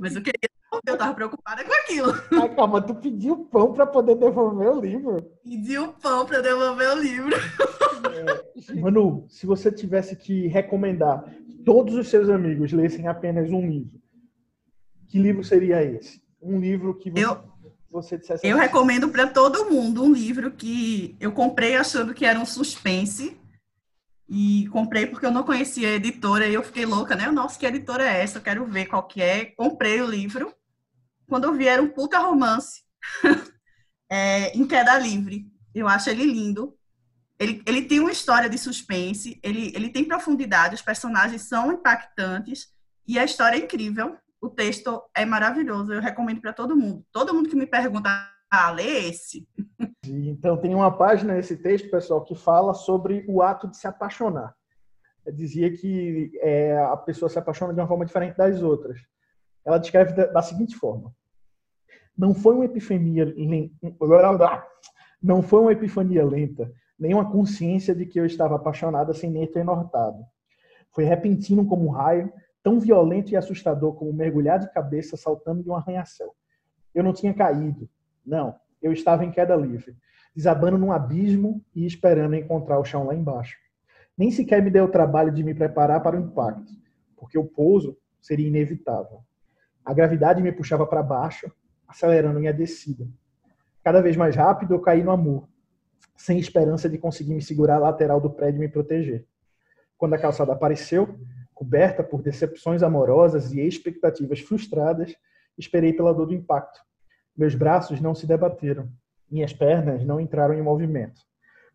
Mas 0.00 0.14
eu 0.14 0.22
queria 0.22 0.48
eu 0.86 0.96
tava 0.96 1.14
preocupada 1.14 1.64
com 1.64 1.72
aquilo. 1.72 2.12
Ai, 2.32 2.54
calma, 2.54 2.80
tu 2.82 2.94
pediu 2.94 3.36
pão 3.46 3.72
para 3.72 3.86
poder 3.86 4.14
devolver 4.16 4.68
o 4.68 4.80
livro. 4.80 5.22
Pedi 5.42 5.78
o 5.78 5.92
pão 5.94 6.26
para 6.26 6.40
devolver 6.40 6.90
o 6.90 7.00
livro. 7.00 7.36
Manu, 8.80 9.24
se 9.28 9.46
você 9.46 9.70
tivesse 9.72 10.16
que 10.16 10.46
recomendar 10.46 11.24
que 11.46 11.54
todos 11.64 11.94
os 11.94 12.08
seus 12.08 12.28
amigos 12.28 12.72
lessem 12.72 13.06
apenas 13.06 13.50
um 13.50 13.66
livro, 13.68 14.00
que 15.08 15.18
livro 15.18 15.42
seria 15.42 15.82
esse? 15.82 16.22
Um 16.40 16.60
livro 16.60 16.94
que 16.94 17.10
você, 17.10 17.24
Eu- 17.24 17.42
você 17.90 18.18
dissesse 18.18 18.46
Eu 18.46 18.56
assim, 18.56 18.66
recomendo 18.66 19.08
para 19.08 19.26
todo 19.26 19.70
mundo 19.70 20.02
um 20.02 20.12
livro 20.12 20.50
que 20.50 21.16
eu 21.18 21.32
comprei 21.32 21.76
achando 21.76 22.12
que 22.14 22.24
era 22.24 22.38
um 22.38 22.46
suspense. 22.46 23.36
E 24.30 24.68
comprei 24.68 25.06
porque 25.06 25.24
eu 25.24 25.30
não 25.30 25.42
conhecia 25.42 25.88
a 25.88 25.92
editora 25.94 26.46
e 26.46 26.52
eu 26.52 26.62
fiquei 26.62 26.84
louca, 26.84 27.16
né? 27.16 27.30
Nossa, 27.30 27.58
que 27.58 27.64
editora 27.64 28.04
é 28.04 28.22
essa? 28.22 28.36
Eu 28.36 28.42
quero 28.42 28.66
ver 28.66 28.84
qual 28.84 29.02
que 29.04 29.22
é. 29.22 29.46
Comprei 29.56 30.02
o 30.02 30.06
livro. 30.06 30.52
Quando 31.28 31.44
eu 31.44 31.54
vi, 31.54 31.68
era 31.68 31.82
um 31.82 31.88
puta 31.88 32.18
romance. 32.18 32.82
é, 34.10 34.56
em 34.56 34.66
queda 34.66 34.98
livre. 34.98 35.46
Eu 35.74 35.86
acho 35.86 36.10
ele 36.10 36.24
lindo. 36.24 36.74
Ele, 37.38 37.62
ele 37.66 37.82
tem 37.82 38.00
uma 38.00 38.10
história 38.10 38.48
de 38.50 38.58
suspense, 38.58 39.38
ele, 39.44 39.72
ele 39.72 39.90
tem 39.90 40.04
profundidade, 40.04 40.74
os 40.74 40.82
personagens 40.82 41.42
são 41.42 41.72
impactantes 41.72 42.66
e 43.06 43.16
a 43.16 43.24
história 43.24 43.56
é 43.56 43.60
incrível. 43.60 44.16
O 44.40 44.48
texto 44.48 45.00
é 45.14 45.24
maravilhoso, 45.24 45.92
eu 45.92 46.00
recomendo 46.00 46.40
para 46.40 46.52
todo 46.52 46.76
mundo. 46.76 47.04
Todo 47.12 47.32
mundo 47.32 47.48
que 47.48 47.54
me 47.54 47.66
pergunta, 47.66 48.08
ah, 48.50 48.70
lê 48.70 49.08
esse. 49.08 49.46
Então, 50.04 50.56
tem 50.56 50.74
uma 50.74 50.96
página 50.96 51.34
nesse 51.34 51.56
texto, 51.56 51.90
pessoal, 51.90 52.24
que 52.24 52.34
fala 52.34 52.74
sobre 52.74 53.24
o 53.28 53.42
ato 53.42 53.68
de 53.68 53.76
se 53.76 53.86
apaixonar. 53.86 54.54
Eu 55.24 55.32
dizia 55.32 55.70
que 55.76 56.32
é, 56.40 56.78
a 56.78 56.96
pessoa 56.96 57.28
se 57.28 57.38
apaixona 57.38 57.74
de 57.74 57.80
uma 57.80 57.86
forma 57.86 58.04
diferente 58.04 58.36
das 58.36 58.62
outras. 58.62 59.00
Ela 59.64 59.78
descreve 59.78 60.14
da, 60.14 60.26
da 60.26 60.42
seguinte 60.42 60.76
forma: 60.76 61.12
Não 62.18 62.34
foi 62.34 62.54
uma 62.54 62.64
epifania 62.64 63.32
não 65.22 65.42
foi 65.42 65.60
uma 65.60 65.72
epifania 65.72 66.24
lenta, 66.24 66.72
nem 66.98 67.14
uma 67.14 67.30
consciência 67.30 67.94
de 67.94 68.04
que 68.06 68.18
eu 68.18 68.26
estava 68.26 68.56
apaixonada 68.56 69.14
sem 69.14 69.30
nem 69.30 69.46
ter 69.46 69.64
notado. 69.64 70.24
Foi 70.90 71.04
repentino 71.04 71.64
como 71.64 71.86
um 71.86 71.90
raio, 71.90 72.32
tão 72.62 72.80
violento 72.80 73.30
e 73.30 73.36
assustador 73.36 73.94
como 73.94 74.12
mergulhar 74.12 74.58
de 74.58 74.70
cabeça 74.72 75.16
saltando 75.16 75.62
de 75.62 75.70
um 75.70 75.76
arranha-céu. 75.76 76.34
Eu 76.92 77.04
não 77.04 77.12
tinha 77.12 77.32
caído, 77.32 77.88
não, 78.26 78.54
eu 78.82 78.92
estava 78.92 79.24
em 79.24 79.30
queda 79.30 79.54
livre, 79.54 79.96
desabando 80.34 80.78
num 80.78 80.92
abismo 80.92 81.64
e 81.74 81.86
esperando 81.86 82.34
encontrar 82.34 82.80
o 82.80 82.84
chão 82.84 83.06
lá 83.06 83.14
embaixo. 83.14 83.56
Nem 84.16 84.32
sequer 84.32 84.60
me 84.62 84.70
deu 84.70 84.84
o 84.84 84.90
trabalho 84.90 85.30
de 85.30 85.44
me 85.44 85.54
preparar 85.54 86.02
para 86.02 86.16
o 86.16 86.20
impacto, 86.20 86.72
porque 87.16 87.38
o 87.38 87.44
pouso 87.44 87.96
seria 88.20 88.48
inevitável. 88.48 89.20
A 89.84 89.94
gravidade 89.94 90.42
me 90.42 90.50
puxava 90.50 90.86
para 90.86 91.02
baixo, 91.02 91.50
acelerando 91.88 92.38
minha 92.38 92.52
descida. 92.52 93.08
Cada 93.82 94.02
vez 94.02 94.16
mais 94.16 94.36
rápido 94.36 94.74
eu 94.74 94.80
caí 94.80 95.02
no 95.02 95.10
amor, 95.10 95.48
sem 96.16 96.38
esperança 96.38 96.88
de 96.88 96.98
conseguir 96.98 97.34
me 97.34 97.40
segurar 97.40 97.76
a 97.76 97.80
lateral 97.80 98.20
do 98.20 98.28
prédio 98.28 98.58
e 98.58 98.60
me 98.60 98.68
proteger. 98.68 99.26
Quando 99.96 100.14
a 100.14 100.18
calçada 100.18 100.52
apareceu, 100.52 101.18
coberta 101.54 102.04
por 102.04 102.22
decepções 102.22 102.82
amorosas 102.82 103.52
e 103.52 103.60
expectativas 103.60 104.40
frustradas, 104.40 105.16
esperei 105.56 105.92
pela 105.92 106.14
dor 106.14 106.26
do 106.26 106.34
impacto. 106.34 106.80
Meus 107.36 107.54
braços 107.54 108.00
não 108.00 108.14
se 108.14 108.26
debateram, 108.26 108.88
minhas 109.30 109.52
pernas 109.52 110.04
não 110.04 110.20
entraram 110.20 110.54
em 110.54 110.62
movimento. 110.62 111.20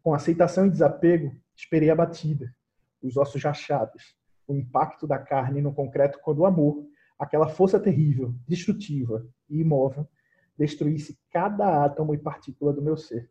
Com 0.01 0.13
aceitação 0.13 0.67
e 0.67 0.69
desapego, 0.69 1.33
esperei 1.55 1.89
a 1.89 1.95
batida, 1.95 2.53
os 3.01 3.17
ossos 3.17 3.43
rachados, 3.43 4.15
o 4.47 4.55
impacto 4.55 5.07
da 5.07 5.17
carne 5.17 5.61
no 5.61 5.73
concreto 5.73 6.19
quando 6.21 6.39
o 6.39 6.45
amor, 6.45 6.85
aquela 7.23 7.47
força 7.47 7.79
terrível, 7.79 8.33
destrutiva 8.47 9.25
e 9.49 9.61
imóvel, 9.61 10.07
destruísse 10.57 11.17
cada 11.31 11.83
átomo 11.83 12.13
e 12.13 12.17
partícula 12.17 12.73
do 12.73 12.81
meu 12.81 12.95
ser. 12.95 13.29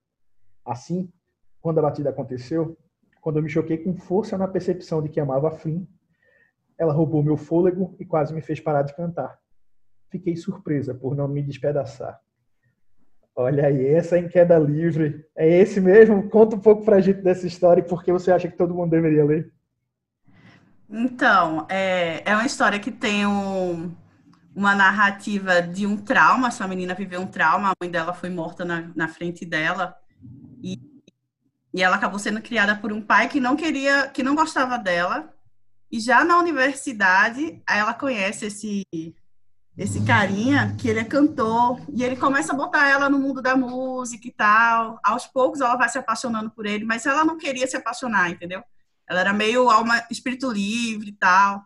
Assim, 0.64 1.12
quando 1.61 1.78
a 1.78 1.82
batida 1.82 2.11
aconteceu, 2.11 2.76
quando 3.20 3.37
eu 3.38 3.42
me 3.42 3.49
choquei 3.49 3.78
com 3.78 3.94
força 3.94 4.37
na 4.37 4.49
percepção 4.49 5.02
de 5.02 5.08
que 5.08 5.20
amava 5.20 5.49
a 5.49 5.52
Flynn, 5.52 5.84
ela 6.76 6.92
roubou 6.92 7.22
meu 7.22 7.37
fôlego 7.37 7.94
e 8.00 8.04
quase 8.04 8.34
me 8.34 8.42
fez 8.42 8.58
parar 8.58 8.82
de 8.82 8.94
cantar. 8.94 9.38
Fiquei 10.11 10.37
surpresa 10.37 10.94
por 10.94 11.14
não 11.14 11.28
me 11.28 11.42
despedaçar. 11.42 12.20
Olha 13.34 13.66
aí, 13.66 13.87
essa 13.87 14.16
é 14.16 14.20
em 14.20 14.28
queda 14.28 14.58
livre. 14.58 15.25
É 15.34 15.49
esse 15.49 15.80
mesmo? 15.80 16.28
Conta 16.28 16.56
um 16.56 16.61
pouco 16.61 16.84
pra 16.84 17.00
gente 17.00 17.22
dessa 17.22 17.46
história 17.46 17.80
e 17.80 17.87
por 17.87 18.02
que 18.02 18.12
você 18.12 18.30
acha 18.30 18.49
que 18.49 18.56
todo 18.56 18.75
mundo 18.75 18.90
deveria 18.90 19.25
ler. 19.25 19.52
Então, 20.92 21.66
é, 21.70 22.22
é 22.30 22.34
uma 22.34 22.44
história 22.44 22.78
que 22.78 22.92
tem 22.92 23.26
um, 23.26 23.96
uma 24.54 24.75
narrativa 24.75 25.62
de 25.62 25.87
um 25.87 25.96
trauma. 25.96 26.49
Essa 26.49 26.68
menina 26.68 26.94
viveu 26.94 27.22
um 27.22 27.26
trauma, 27.26 27.70
a 27.70 27.75
mãe 27.82 27.90
dela 27.90 28.12
foi 28.12 28.28
morta 28.28 28.62
na, 28.62 28.90
na 28.94 29.08
frente 29.08 29.46
dela. 29.46 29.96
E, 30.62 30.78
e 31.72 31.82
ela 31.82 31.96
acabou 31.96 32.18
sendo 32.18 32.42
criada 32.42 32.76
por 32.76 32.92
um 32.92 33.00
pai 33.00 33.28
que 33.28 33.40
não 33.40 33.56
queria, 33.56 34.08
que 34.08 34.22
não 34.22 34.34
gostava 34.34 34.76
dela. 34.76 35.34
E 35.90 35.99
já 35.99 36.25
na 36.25 36.38
universidade, 36.38 37.62
ela 37.66 37.94
conhece 37.94 38.46
esse 38.46 38.82
esse 39.76 40.04
carinha 40.04 40.76
que 40.78 40.87
ele 40.87 41.00
é 41.00 41.04
cantor 41.04 41.80
e 41.94 42.04
ele 42.04 42.14
começa 42.14 42.52
a 42.52 42.56
botar 42.56 42.90
ela 42.90 43.08
no 43.08 43.18
mundo 43.18 43.40
da 43.40 43.56
música 43.56 44.28
e 44.28 44.30
tal. 44.30 45.00
Aos 45.02 45.26
poucos 45.26 45.62
ela 45.62 45.76
vai 45.76 45.88
se 45.88 45.96
apaixonando 45.96 46.50
por 46.50 46.66
ele, 46.66 46.84
mas 46.84 47.06
ela 47.06 47.25
não 47.25 47.38
queria 47.38 47.66
se 47.66 47.76
apaixonar, 47.76 48.30
entendeu? 48.30 48.62
Ela 49.12 49.21
era 49.21 49.33
meio 49.35 49.69
alma, 49.69 50.02
espírito 50.11 50.50
livre 50.50 51.11
e 51.11 51.12
tal. 51.12 51.62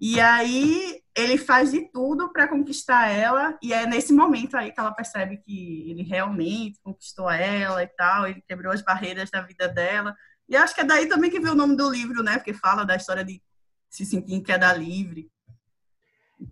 E 0.00 0.18
aí 0.18 1.02
ele 1.14 1.36
faz 1.36 1.70
de 1.70 1.82
tudo 1.92 2.32
para 2.32 2.48
conquistar 2.48 3.08
ela, 3.08 3.56
e 3.62 3.72
é 3.72 3.86
nesse 3.86 4.14
momento 4.14 4.56
aí 4.56 4.72
que 4.72 4.80
ela 4.80 4.92
percebe 4.92 5.36
que 5.36 5.90
ele 5.90 6.02
realmente 6.02 6.80
conquistou 6.82 7.30
ela 7.30 7.82
e 7.82 7.86
tal, 7.86 8.26
ele 8.26 8.42
quebrou 8.48 8.72
as 8.72 8.80
barreiras 8.80 9.30
da 9.30 9.42
vida 9.42 9.68
dela. 9.68 10.16
E 10.48 10.56
acho 10.56 10.74
que 10.74 10.80
é 10.80 10.84
daí 10.84 11.06
também 11.06 11.30
que 11.30 11.38
veio 11.38 11.52
o 11.52 11.56
nome 11.56 11.76
do 11.76 11.90
livro, 11.90 12.22
né? 12.22 12.38
Porque 12.38 12.54
fala 12.54 12.84
da 12.84 12.96
história 12.96 13.24
de 13.24 13.42
se 13.90 14.06
sentir 14.06 14.32
em 14.32 14.42
queda 14.42 14.72
livre. 14.72 15.30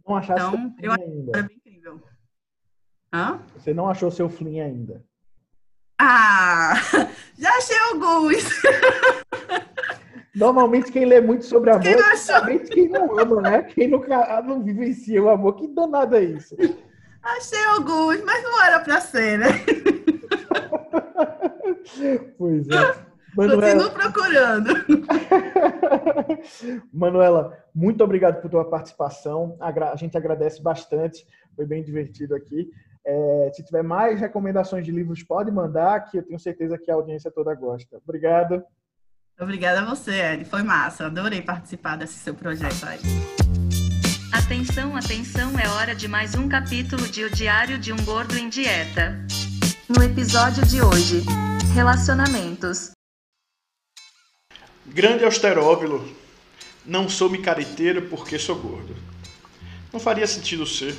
Não 0.07 0.16
achasse 0.16 0.47
então, 0.47 0.75
eu 0.78 0.92
acho 0.92 1.04
que 1.04 1.31
era 1.35 1.42
bem 1.42 1.57
incrível. 1.57 2.02
Hã? 3.11 3.42
Você 3.57 3.73
não 3.73 3.88
achou 3.88 4.11
seu 4.11 4.28
flim 4.28 4.61
ainda? 4.61 5.04
Ah, 5.99 6.75
já 7.38 7.50
achei 7.57 7.78
alguns. 7.78 8.45
Normalmente 10.35 10.91
quem 10.91 11.05
lê 11.05 11.21
muito 11.21 11.45
sobre 11.45 11.71
amor 11.71 11.83
quem 11.83 11.93
é 11.93 12.11
justamente 12.11 12.71
quem 12.71 12.89
não 12.89 13.19
ama, 13.19 13.43
né? 13.43 13.62
Quem 13.65 13.89
nunca 13.89 14.41
não 14.43 14.62
vivencia 14.62 15.23
o 15.23 15.29
amor. 15.29 15.57
Que 15.57 15.68
danado 15.68 16.16
é 16.16 16.25
isso? 16.25 16.57
Achei 17.23 17.62
alguns, 17.66 18.23
mas 18.25 18.42
não 18.42 18.64
era 18.64 18.81
pra 18.81 18.99
ser, 19.01 19.38
né? 19.38 19.49
pois 22.38 22.66
é. 22.68 23.12
Manuela... 23.37 23.62
Continuo 23.62 23.90
procurando. 23.90 24.71
Manuela, 26.92 27.59
muito 27.75 28.05
obrigado 28.05 28.40
por 28.40 28.51
tua 28.51 28.68
participação. 28.68 29.57
A 29.61 29.97
gente 29.97 30.16
agradece 30.16 30.62
bastante. 30.62 31.27
Foi 31.55 31.66
bem 31.66 31.83
divertido 31.83 32.35
aqui. 32.35 32.71
É, 33.05 33.51
se 33.53 33.64
tiver 33.64 33.83
mais 33.83 34.21
recomendações 34.21 34.85
de 34.85 34.92
livros, 34.92 35.23
pode 35.23 35.51
mandar, 35.51 36.05
que 36.05 36.18
eu 36.18 36.23
tenho 36.23 36.38
certeza 36.38 36.79
que 36.79 36.90
a 36.90 36.95
audiência 36.95 37.31
toda 37.31 37.55
gosta. 37.55 38.01
Obrigado. 38.05 38.62
Obrigada 39.42 39.81
a 39.81 39.85
você, 39.85 40.12
Ed. 40.12 40.44
Foi 40.44 40.62
massa. 40.62 41.07
Adorei 41.07 41.42
participar 41.42 41.96
desse 41.96 42.14
seu 42.14 42.33
projeto 42.33 42.85
aí. 42.85 43.00
Atenção, 44.33 44.96
atenção, 44.96 45.59
é 45.59 45.68
hora 45.68 45.96
de 45.96 46.07
mais 46.07 46.37
um 46.37 46.48
capítulo 46.48 47.09
de 47.09 47.24
O 47.24 47.31
Diário 47.31 47.76
de 47.76 47.92
um 47.92 47.96
Gordo 48.05 48.38
em 48.38 48.48
Dieta. 48.48 49.18
No 49.88 50.00
episódio 50.02 50.64
de 50.64 50.81
hoje, 50.81 51.24
relacionamentos. 51.74 52.92
Grande 54.87 55.24
austeróbilo, 55.24 56.09
não 56.87 57.09
sou 57.09 57.28
micariteiro 57.28 58.02
porque 58.02 58.38
sou 58.38 58.57
gordo. 58.57 58.96
Não 59.92 59.98
faria 59.98 60.26
sentido 60.26 60.64
ser. 60.64 60.94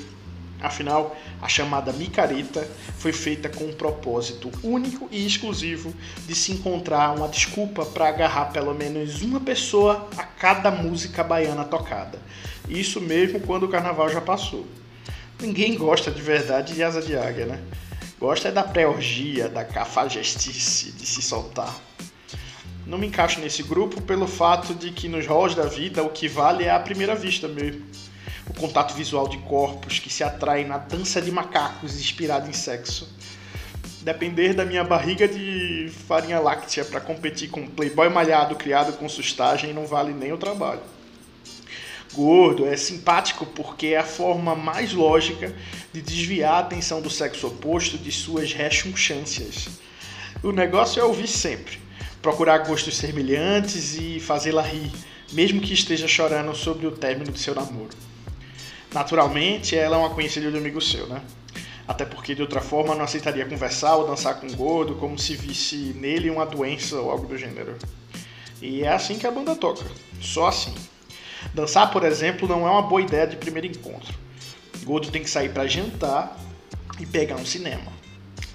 Afinal, 0.63 1.13
a 1.41 1.49
chamada 1.49 1.91
micareta 1.91 2.65
foi 2.97 3.11
feita 3.11 3.49
com 3.49 3.65
um 3.65 3.73
propósito 3.73 4.49
único 4.63 5.09
e 5.11 5.27
exclusivo 5.27 5.93
de 6.25 6.33
se 6.33 6.53
encontrar 6.53 7.13
uma 7.13 7.27
desculpa 7.27 7.85
para 7.85 8.07
agarrar 8.07 8.45
pelo 8.45 8.73
menos 8.73 9.21
uma 9.21 9.41
pessoa 9.41 10.07
a 10.15 10.23
cada 10.23 10.71
música 10.71 11.21
baiana 11.21 11.65
tocada. 11.65 12.17
Isso 12.69 13.01
mesmo 13.01 13.41
quando 13.41 13.63
o 13.63 13.67
carnaval 13.67 14.07
já 14.07 14.21
passou. 14.21 14.65
Ninguém 15.41 15.75
gosta 15.75 16.09
de 16.09 16.21
verdade 16.21 16.73
de 16.73 16.81
asa 16.81 17.01
de 17.01 17.17
águia, 17.17 17.45
né? 17.45 17.59
Gosta 18.17 18.47
é 18.47 18.51
da 18.53 18.63
pré-orgia, 18.63 19.49
da 19.49 19.65
cafajestice, 19.65 20.93
de 20.93 21.05
se 21.05 21.21
soltar. 21.21 21.77
Não 22.87 22.97
me 22.97 23.07
encaixo 23.07 23.41
nesse 23.41 23.63
grupo 23.63 24.01
pelo 24.01 24.27
fato 24.27 24.73
de 24.73 24.91
que 24.91 25.09
nos 25.09 25.25
halls 25.27 25.55
da 25.55 25.65
vida 25.65 26.01
o 26.03 26.09
que 26.09 26.29
vale 26.29 26.63
é 26.63 26.71
a 26.71 26.79
primeira 26.79 27.15
vista 27.15 27.49
mesmo 27.49 27.83
o 28.49 28.53
contato 28.53 28.93
visual 28.93 29.27
de 29.27 29.37
corpos 29.39 29.99
que 29.99 30.11
se 30.11 30.23
atraem 30.23 30.65
na 30.65 30.77
dança 30.77 31.21
de 31.21 31.31
macacos 31.31 31.99
inspirada 31.99 32.49
em 32.49 32.53
sexo. 32.53 33.07
Depender 34.01 34.53
da 34.53 34.65
minha 34.65 34.83
barriga 34.83 35.27
de 35.27 35.89
farinha 36.07 36.39
láctea 36.39 36.83
para 36.83 36.99
competir 36.99 37.49
com 37.49 37.61
um 37.61 37.67
playboy 37.67 38.09
malhado 38.09 38.55
criado 38.55 38.93
com 38.97 39.07
sustagem 39.07 39.73
não 39.73 39.85
vale 39.85 40.13
nem 40.13 40.33
o 40.33 40.37
trabalho. 40.37 40.81
Gordo 42.13 42.67
é 42.67 42.77
simpático 42.77 43.45
porque 43.45 43.87
é 43.87 43.97
a 43.97 44.03
forma 44.03 44.55
mais 44.55 44.93
lógica 44.93 45.55
de 45.91 46.01
desviar 46.01 46.55
a 46.55 46.59
atenção 46.59 47.01
do 47.01 47.09
sexo 47.09 47.47
oposto 47.47 47.97
de 47.97 48.11
suas 48.11 48.53
rechonchâncias. 48.53 49.69
O 50.43 50.51
negócio 50.51 50.99
é 50.99 51.03
ouvir 51.03 51.27
sempre, 51.27 51.79
procurar 52.21 52.59
gostos 52.59 52.97
semelhantes 52.97 53.95
e 53.95 54.19
fazê-la 54.19 54.61
rir, 54.61 54.91
mesmo 55.31 55.61
que 55.61 55.73
esteja 55.73 56.07
chorando 56.07 56.53
sobre 56.53 56.85
o 56.85 56.91
término 56.91 57.31
de 57.31 57.39
seu 57.39 57.55
namoro. 57.55 57.89
Naturalmente, 58.93 59.75
ela 59.75 59.97
é 59.97 59.99
uma 59.99 60.11
conhecida 60.11 60.51
do 60.51 60.57
amigo 60.57 60.79
seu, 60.79 61.07
né? 61.07 61.21
Até 61.87 62.05
porque 62.05 62.35
de 62.35 62.41
outra 62.41 62.61
forma 62.61 62.95
não 62.95 63.03
aceitaria 63.03 63.45
conversar 63.45 63.95
ou 63.95 64.07
dançar 64.07 64.39
com 64.39 64.47
um 64.47 64.53
gordo 64.53 64.95
como 64.95 65.17
se 65.17 65.35
visse 65.35 65.95
nele 65.99 66.29
uma 66.29 66.45
doença 66.45 66.95
ou 66.97 67.09
algo 67.09 67.27
do 67.27 67.37
gênero. 67.37 67.77
E 68.61 68.83
é 68.83 68.93
assim 68.93 69.17
que 69.17 69.27
a 69.27 69.31
banda 69.31 69.55
toca, 69.55 69.83
só 70.21 70.47
assim. 70.47 70.73
Dançar, 71.53 71.91
por 71.91 72.05
exemplo, 72.05 72.47
não 72.47 72.67
é 72.67 72.71
uma 72.71 72.83
boa 72.83 73.01
ideia 73.01 73.27
de 73.27 73.35
primeiro 73.35 73.67
encontro. 73.67 74.13
O 74.81 74.85
gordo 74.85 75.11
tem 75.11 75.23
que 75.23 75.29
sair 75.29 75.49
para 75.49 75.67
jantar 75.67 76.39
e 76.99 77.05
pegar 77.05 77.35
um 77.35 77.45
cinema. 77.45 77.91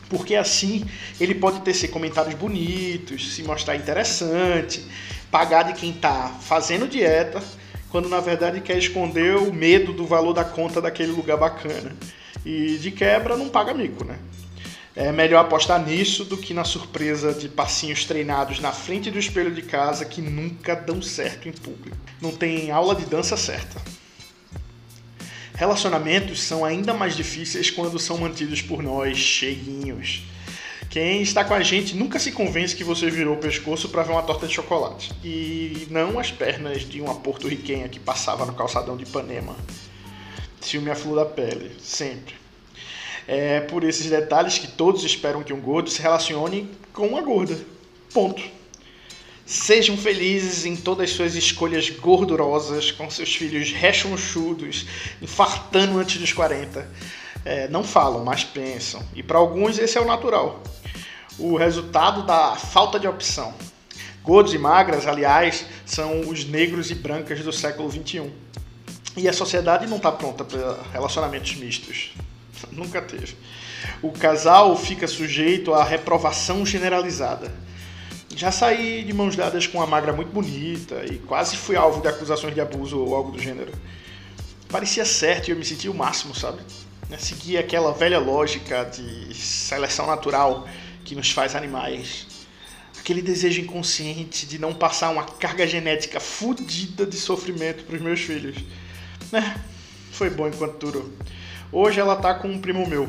Porque 0.08 0.34
assim 0.34 0.86
ele 1.20 1.34
pode 1.34 1.60
tecer 1.60 1.90
comentários 1.90 2.34
bonitos, 2.34 3.34
se 3.34 3.42
mostrar 3.42 3.76
interessante, 3.76 4.82
pagar 5.30 5.64
de 5.64 5.74
quem 5.74 5.92
tá 5.92 6.34
fazendo 6.40 6.88
dieta 6.88 7.42
quando 7.90 8.08
na 8.08 8.20
verdade 8.20 8.60
quer 8.60 8.78
esconder 8.78 9.36
o 9.36 9.52
medo 9.52 9.92
do 9.92 10.06
valor 10.06 10.32
da 10.32 10.44
conta 10.44 10.80
daquele 10.80 11.12
lugar 11.12 11.36
bacana. 11.36 11.96
E 12.44 12.78
de 12.78 12.90
quebra 12.90 13.36
não 13.36 13.48
paga 13.48 13.74
mico, 13.74 14.04
né? 14.04 14.18
É 14.94 15.12
melhor 15.12 15.40
apostar 15.40 15.84
nisso 15.84 16.24
do 16.24 16.36
que 16.36 16.52
na 16.52 16.64
surpresa 16.64 17.32
de 17.32 17.48
passinhos 17.48 18.04
treinados 18.04 18.58
na 18.58 18.72
frente 18.72 19.10
do 19.10 19.18
espelho 19.18 19.54
de 19.54 19.62
casa 19.62 20.04
que 20.04 20.20
nunca 20.20 20.74
dão 20.74 21.00
certo 21.00 21.48
em 21.48 21.52
público. 21.52 21.96
Não 22.20 22.32
tem 22.32 22.70
aula 22.70 22.94
de 22.94 23.06
dança 23.06 23.36
certa. 23.36 23.80
Relacionamentos 25.54 26.42
são 26.42 26.64
ainda 26.64 26.94
mais 26.94 27.16
difíceis 27.16 27.70
quando 27.70 27.98
são 27.98 28.18
mantidos 28.18 28.60
por 28.62 28.82
nós 28.82 29.18
cheguinhos 29.18 30.24
quem 30.90 31.20
está 31.20 31.44
com 31.44 31.52
a 31.52 31.62
gente 31.62 31.94
nunca 31.94 32.18
se 32.18 32.32
convence 32.32 32.74
que 32.74 32.82
você 32.82 33.10
virou 33.10 33.34
o 33.34 33.38
pescoço 33.38 33.90
para 33.90 34.02
ver 34.02 34.12
uma 34.12 34.22
torta 34.22 34.46
de 34.46 34.54
chocolate. 34.54 35.12
E 35.22 35.86
não 35.90 36.18
as 36.18 36.30
pernas 36.30 36.88
de 36.88 37.00
uma 37.00 37.16
porto-riquenha 37.16 37.88
que 37.90 38.00
passava 38.00 38.46
no 38.46 38.54
calçadão 38.54 38.96
de 38.96 39.04
Ipanema. 39.04 39.54
Ciúme 40.62 40.90
a 40.90 40.94
flor 40.94 41.16
da 41.16 41.26
pele, 41.26 41.72
sempre. 41.78 42.34
É 43.26 43.60
por 43.60 43.84
esses 43.84 44.08
detalhes 44.08 44.56
que 44.56 44.66
todos 44.66 45.04
esperam 45.04 45.42
que 45.42 45.52
um 45.52 45.60
gordo 45.60 45.90
se 45.90 46.00
relacione 46.00 46.70
com 46.94 47.06
uma 47.08 47.20
gorda. 47.20 47.58
Ponto. 48.14 48.42
Sejam 49.44 49.96
felizes 49.96 50.64
em 50.64 50.74
todas 50.74 51.10
as 51.10 51.16
suas 51.16 51.34
escolhas 51.34 51.90
gordurosas, 51.90 52.90
com 52.90 53.10
seus 53.10 53.34
filhos 53.34 53.72
rechonchudos, 53.72 54.86
infartando 55.20 55.98
antes 55.98 56.18
dos 56.18 56.32
40. 56.32 56.86
É, 57.44 57.68
não 57.68 57.84
falam, 57.84 58.24
mas 58.24 58.44
pensam. 58.44 59.02
E 59.14 59.22
para 59.22 59.38
alguns 59.38 59.78
esse 59.78 59.96
é 59.96 60.00
o 60.00 60.06
natural. 60.06 60.62
O 61.38 61.56
resultado 61.56 62.24
da 62.24 62.56
falta 62.56 62.98
de 62.98 63.06
opção. 63.06 63.54
Gordos 64.22 64.52
e 64.52 64.58
magras, 64.58 65.06
aliás, 65.06 65.64
são 65.86 66.20
os 66.20 66.44
negros 66.44 66.90
e 66.90 66.94
brancas 66.94 67.40
do 67.40 67.52
século 67.52 67.90
XXI. 67.90 68.30
E 69.16 69.28
a 69.28 69.32
sociedade 69.32 69.86
não 69.86 69.96
está 69.96 70.12
pronta 70.12 70.44
para 70.44 70.82
relacionamentos 70.92 71.54
mistos. 71.56 72.12
Nunca 72.72 73.00
teve. 73.00 73.36
O 74.02 74.10
casal 74.10 74.76
fica 74.76 75.06
sujeito 75.06 75.72
à 75.72 75.84
reprovação 75.84 76.66
generalizada 76.66 77.52
já 78.38 78.52
saí 78.52 79.02
de 79.02 79.12
mãos 79.12 79.34
dadas 79.34 79.66
com 79.66 79.78
uma 79.78 79.86
magra 79.86 80.12
muito 80.12 80.30
bonita 80.30 81.04
e 81.04 81.18
quase 81.18 81.56
fui 81.56 81.74
alvo 81.74 82.00
de 82.00 82.06
acusações 82.06 82.54
de 82.54 82.60
abuso 82.60 82.96
ou 83.00 83.16
algo 83.16 83.32
do 83.32 83.38
gênero. 83.40 83.72
Parecia 84.68 85.04
certo 85.04 85.48
e 85.48 85.50
eu 85.50 85.56
me 85.56 85.64
sentia 85.64 85.90
o 85.90 85.94
máximo, 85.94 86.32
sabe? 86.36 86.60
Seguia 87.18 87.58
aquela 87.58 87.92
velha 87.92 88.20
lógica 88.20 88.84
de 88.84 89.34
seleção 89.34 90.06
natural 90.06 90.68
que 91.08 91.14
nos 91.14 91.30
faz 91.30 91.56
animais. 91.56 92.26
Aquele 92.98 93.22
desejo 93.22 93.62
inconsciente 93.62 94.46
de 94.46 94.58
não 94.58 94.74
passar 94.74 95.08
uma 95.08 95.24
carga 95.24 95.66
genética 95.66 96.20
fodida 96.20 97.06
de 97.06 97.16
sofrimento 97.16 97.84
para 97.84 97.96
os 97.96 98.02
meus 98.02 98.20
filhos. 98.20 98.56
É, 99.32 99.58
foi 100.12 100.28
bom 100.28 100.46
enquanto 100.46 100.78
durou. 100.78 101.10
Hoje 101.72 101.98
ela 101.98 102.14
tá 102.16 102.34
com 102.34 102.48
um 102.48 102.60
primo 102.60 102.86
meu, 102.86 103.08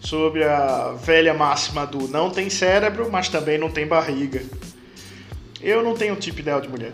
sobre 0.00 0.42
a 0.42 0.92
velha 0.92 1.34
máxima 1.34 1.86
do 1.86 2.08
não 2.08 2.30
tem 2.30 2.48
cérebro, 2.48 3.10
mas 3.10 3.28
também 3.28 3.58
não 3.58 3.70
tem 3.70 3.86
barriga. 3.86 4.42
Eu 5.60 5.82
não 5.82 5.94
tenho 5.94 6.16
tipo 6.16 6.40
ideal 6.40 6.62
de 6.62 6.68
mulher. 6.68 6.92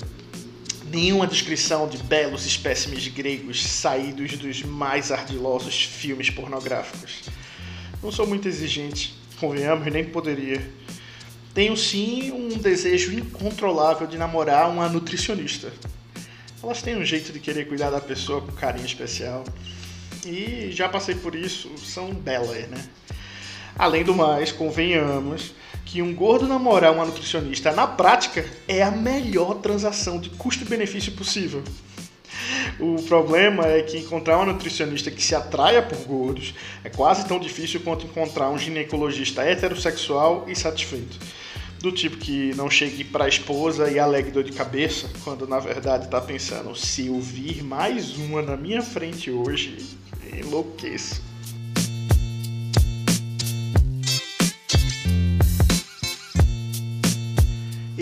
Nenhuma 0.86 1.28
descrição 1.28 1.88
de 1.88 1.98
belos 1.98 2.44
espécimes 2.44 3.06
gregos 3.06 3.64
saídos 3.64 4.36
dos 4.36 4.62
mais 4.62 5.12
ardilosos 5.12 5.84
filmes 5.84 6.28
pornográficos. 6.28 7.22
Não 8.02 8.10
sou 8.10 8.26
muito 8.26 8.48
exigente, 8.48 9.14
convenhamos, 9.38 9.90
nem 9.92 10.04
poderia. 10.04 10.66
Tenho 11.54 11.76
sim 11.76 12.32
um 12.32 12.58
desejo 12.58 13.12
incontrolável 13.12 14.06
de 14.06 14.18
namorar 14.18 14.68
uma 14.68 14.88
nutricionista. 14.88 15.72
Elas 16.62 16.82
têm 16.82 16.96
um 16.96 17.04
jeito 17.04 17.32
de 17.32 17.38
querer 17.38 17.68
cuidar 17.68 17.90
da 17.90 18.00
pessoa 18.00 18.40
com 18.40 18.50
carinho 18.52 18.86
especial. 18.86 19.44
E 20.26 20.70
já 20.72 20.88
passei 20.88 21.14
por 21.14 21.34
isso, 21.34 21.70
são 21.78 22.12
belas, 22.12 22.68
né? 22.68 22.82
Além 23.76 24.02
do 24.02 24.14
mais, 24.14 24.50
convenhamos 24.50 25.52
que 25.84 26.00
um 26.00 26.14
gordo 26.14 26.48
namorar 26.48 26.92
uma 26.92 27.04
nutricionista, 27.04 27.70
na 27.72 27.86
prática, 27.86 28.44
é 28.66 28.82
a 28.82 28.90
melhor 28.90 29.56
transação 29.56 30.18
de 30.18 30.30
custo-benefício 30.30 31.12
possível. 31.12 31.62
O 32.78 33.00
problema 33.02 33.66
é 33.66 33.82
que 33.82 33.98
encontrar 33.98 34.36
uma 34.36 34.46
nutricionista 34.46 35.10
que 35.10 35.22
se 35.22 35.34
atraia 35.34 35.80
por 35.80 35.98
gordos 35.98 36.54
é 36.82 36.88
quase 36.88 37.26
tão 37.26 37.38
difícil 37.38 37.80
quanto 37.80 38.04
encontrar 38.04 38.50
um 38.50 38.58
ginecologista 38.58 39.42
heterossexual 39.42 40.44
e 40.48 40.56
satisfeito. 40.56 41.18
Do 41.80 41.92
tipo 41.92 42.16
que 42.16 42.54
não 42.54 42.70
chegue 42.70 43.04
para 43.04 43.26
a 43.26 43.28
esposa 43.28 43.90
e 43.90 43.98
alegue 43.98 44.30
dor 44.30 44.42
de 44.42 44.52
cabeça, 44.52 45.08
quando 45.22 45.46
na 45.46 45.58
verdade 45.58 46.06
está 46.06 46.20
pensando: 46.20 46.74
se 46.74 47.06
eu 47.06 47.20
vir 47.20 47.62
mais 47.62 48.16
uma 48.16 48.40
na 48.40 48.56
minha 48.56 48.82
frente 48.82 49.30
hoje, 49.30 49.76
enlouqueço. 50.32 51.33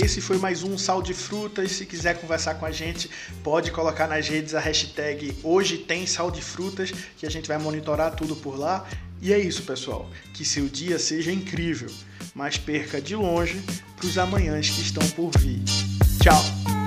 Esse 0.02 0.20
foi 0.20 0.36
mais 0.36 0.64
um 0.64 0.76
Sal 0.76 1.00
de 1.00 1.14
Frutas. 1.14 1.70
Se 1.70 1.86
quiser 1.86 2.20
conversar 2.20 2.56
com 2.56 2.66
a 2.66 2.72
gente, 2.72 3.08
pode 3.44 3.70
colocar 3.70 4.08
nas 4.08 4.26
redes 4.26 4.52
a 4.52 4.58
hashtag 4.58 5.32
Hoje 5.44 5.78
Tem 5.78 6.08
Sal 6.08 6.28
de 6.28 6.42
Frutas, 6.42 6.92
que 7.16 7.24
a 7.24 7.30
gente 7.30 7.46
vai 7.46 7.56
monitorar 7.56 8.16
tudo 8.16 8.34
por 8.34 8.58
lá. 8.58 8.84
E 9.20 9.32
é 9.32 9.38
isso, 9.38 9.62
pessoal. 9.62 10.10
Que 10.34 10.44
seu 10.44 10.66
dia 10.66 10.98
seja 10.98 11.30
incrível, 11.30 11.88
mas 12.34 12.58
perca 12.58 13.00
de 13.00 13.14
longe 13.14 13.62
para 13.96 14.06
os 14.06 14.18
amanhãs 14.18 14.70
que 14.70 14.80
estão 14.80 15.08
por 15.10 15.30
vir. 15.38 15.62
Tchau! 16.20 16.81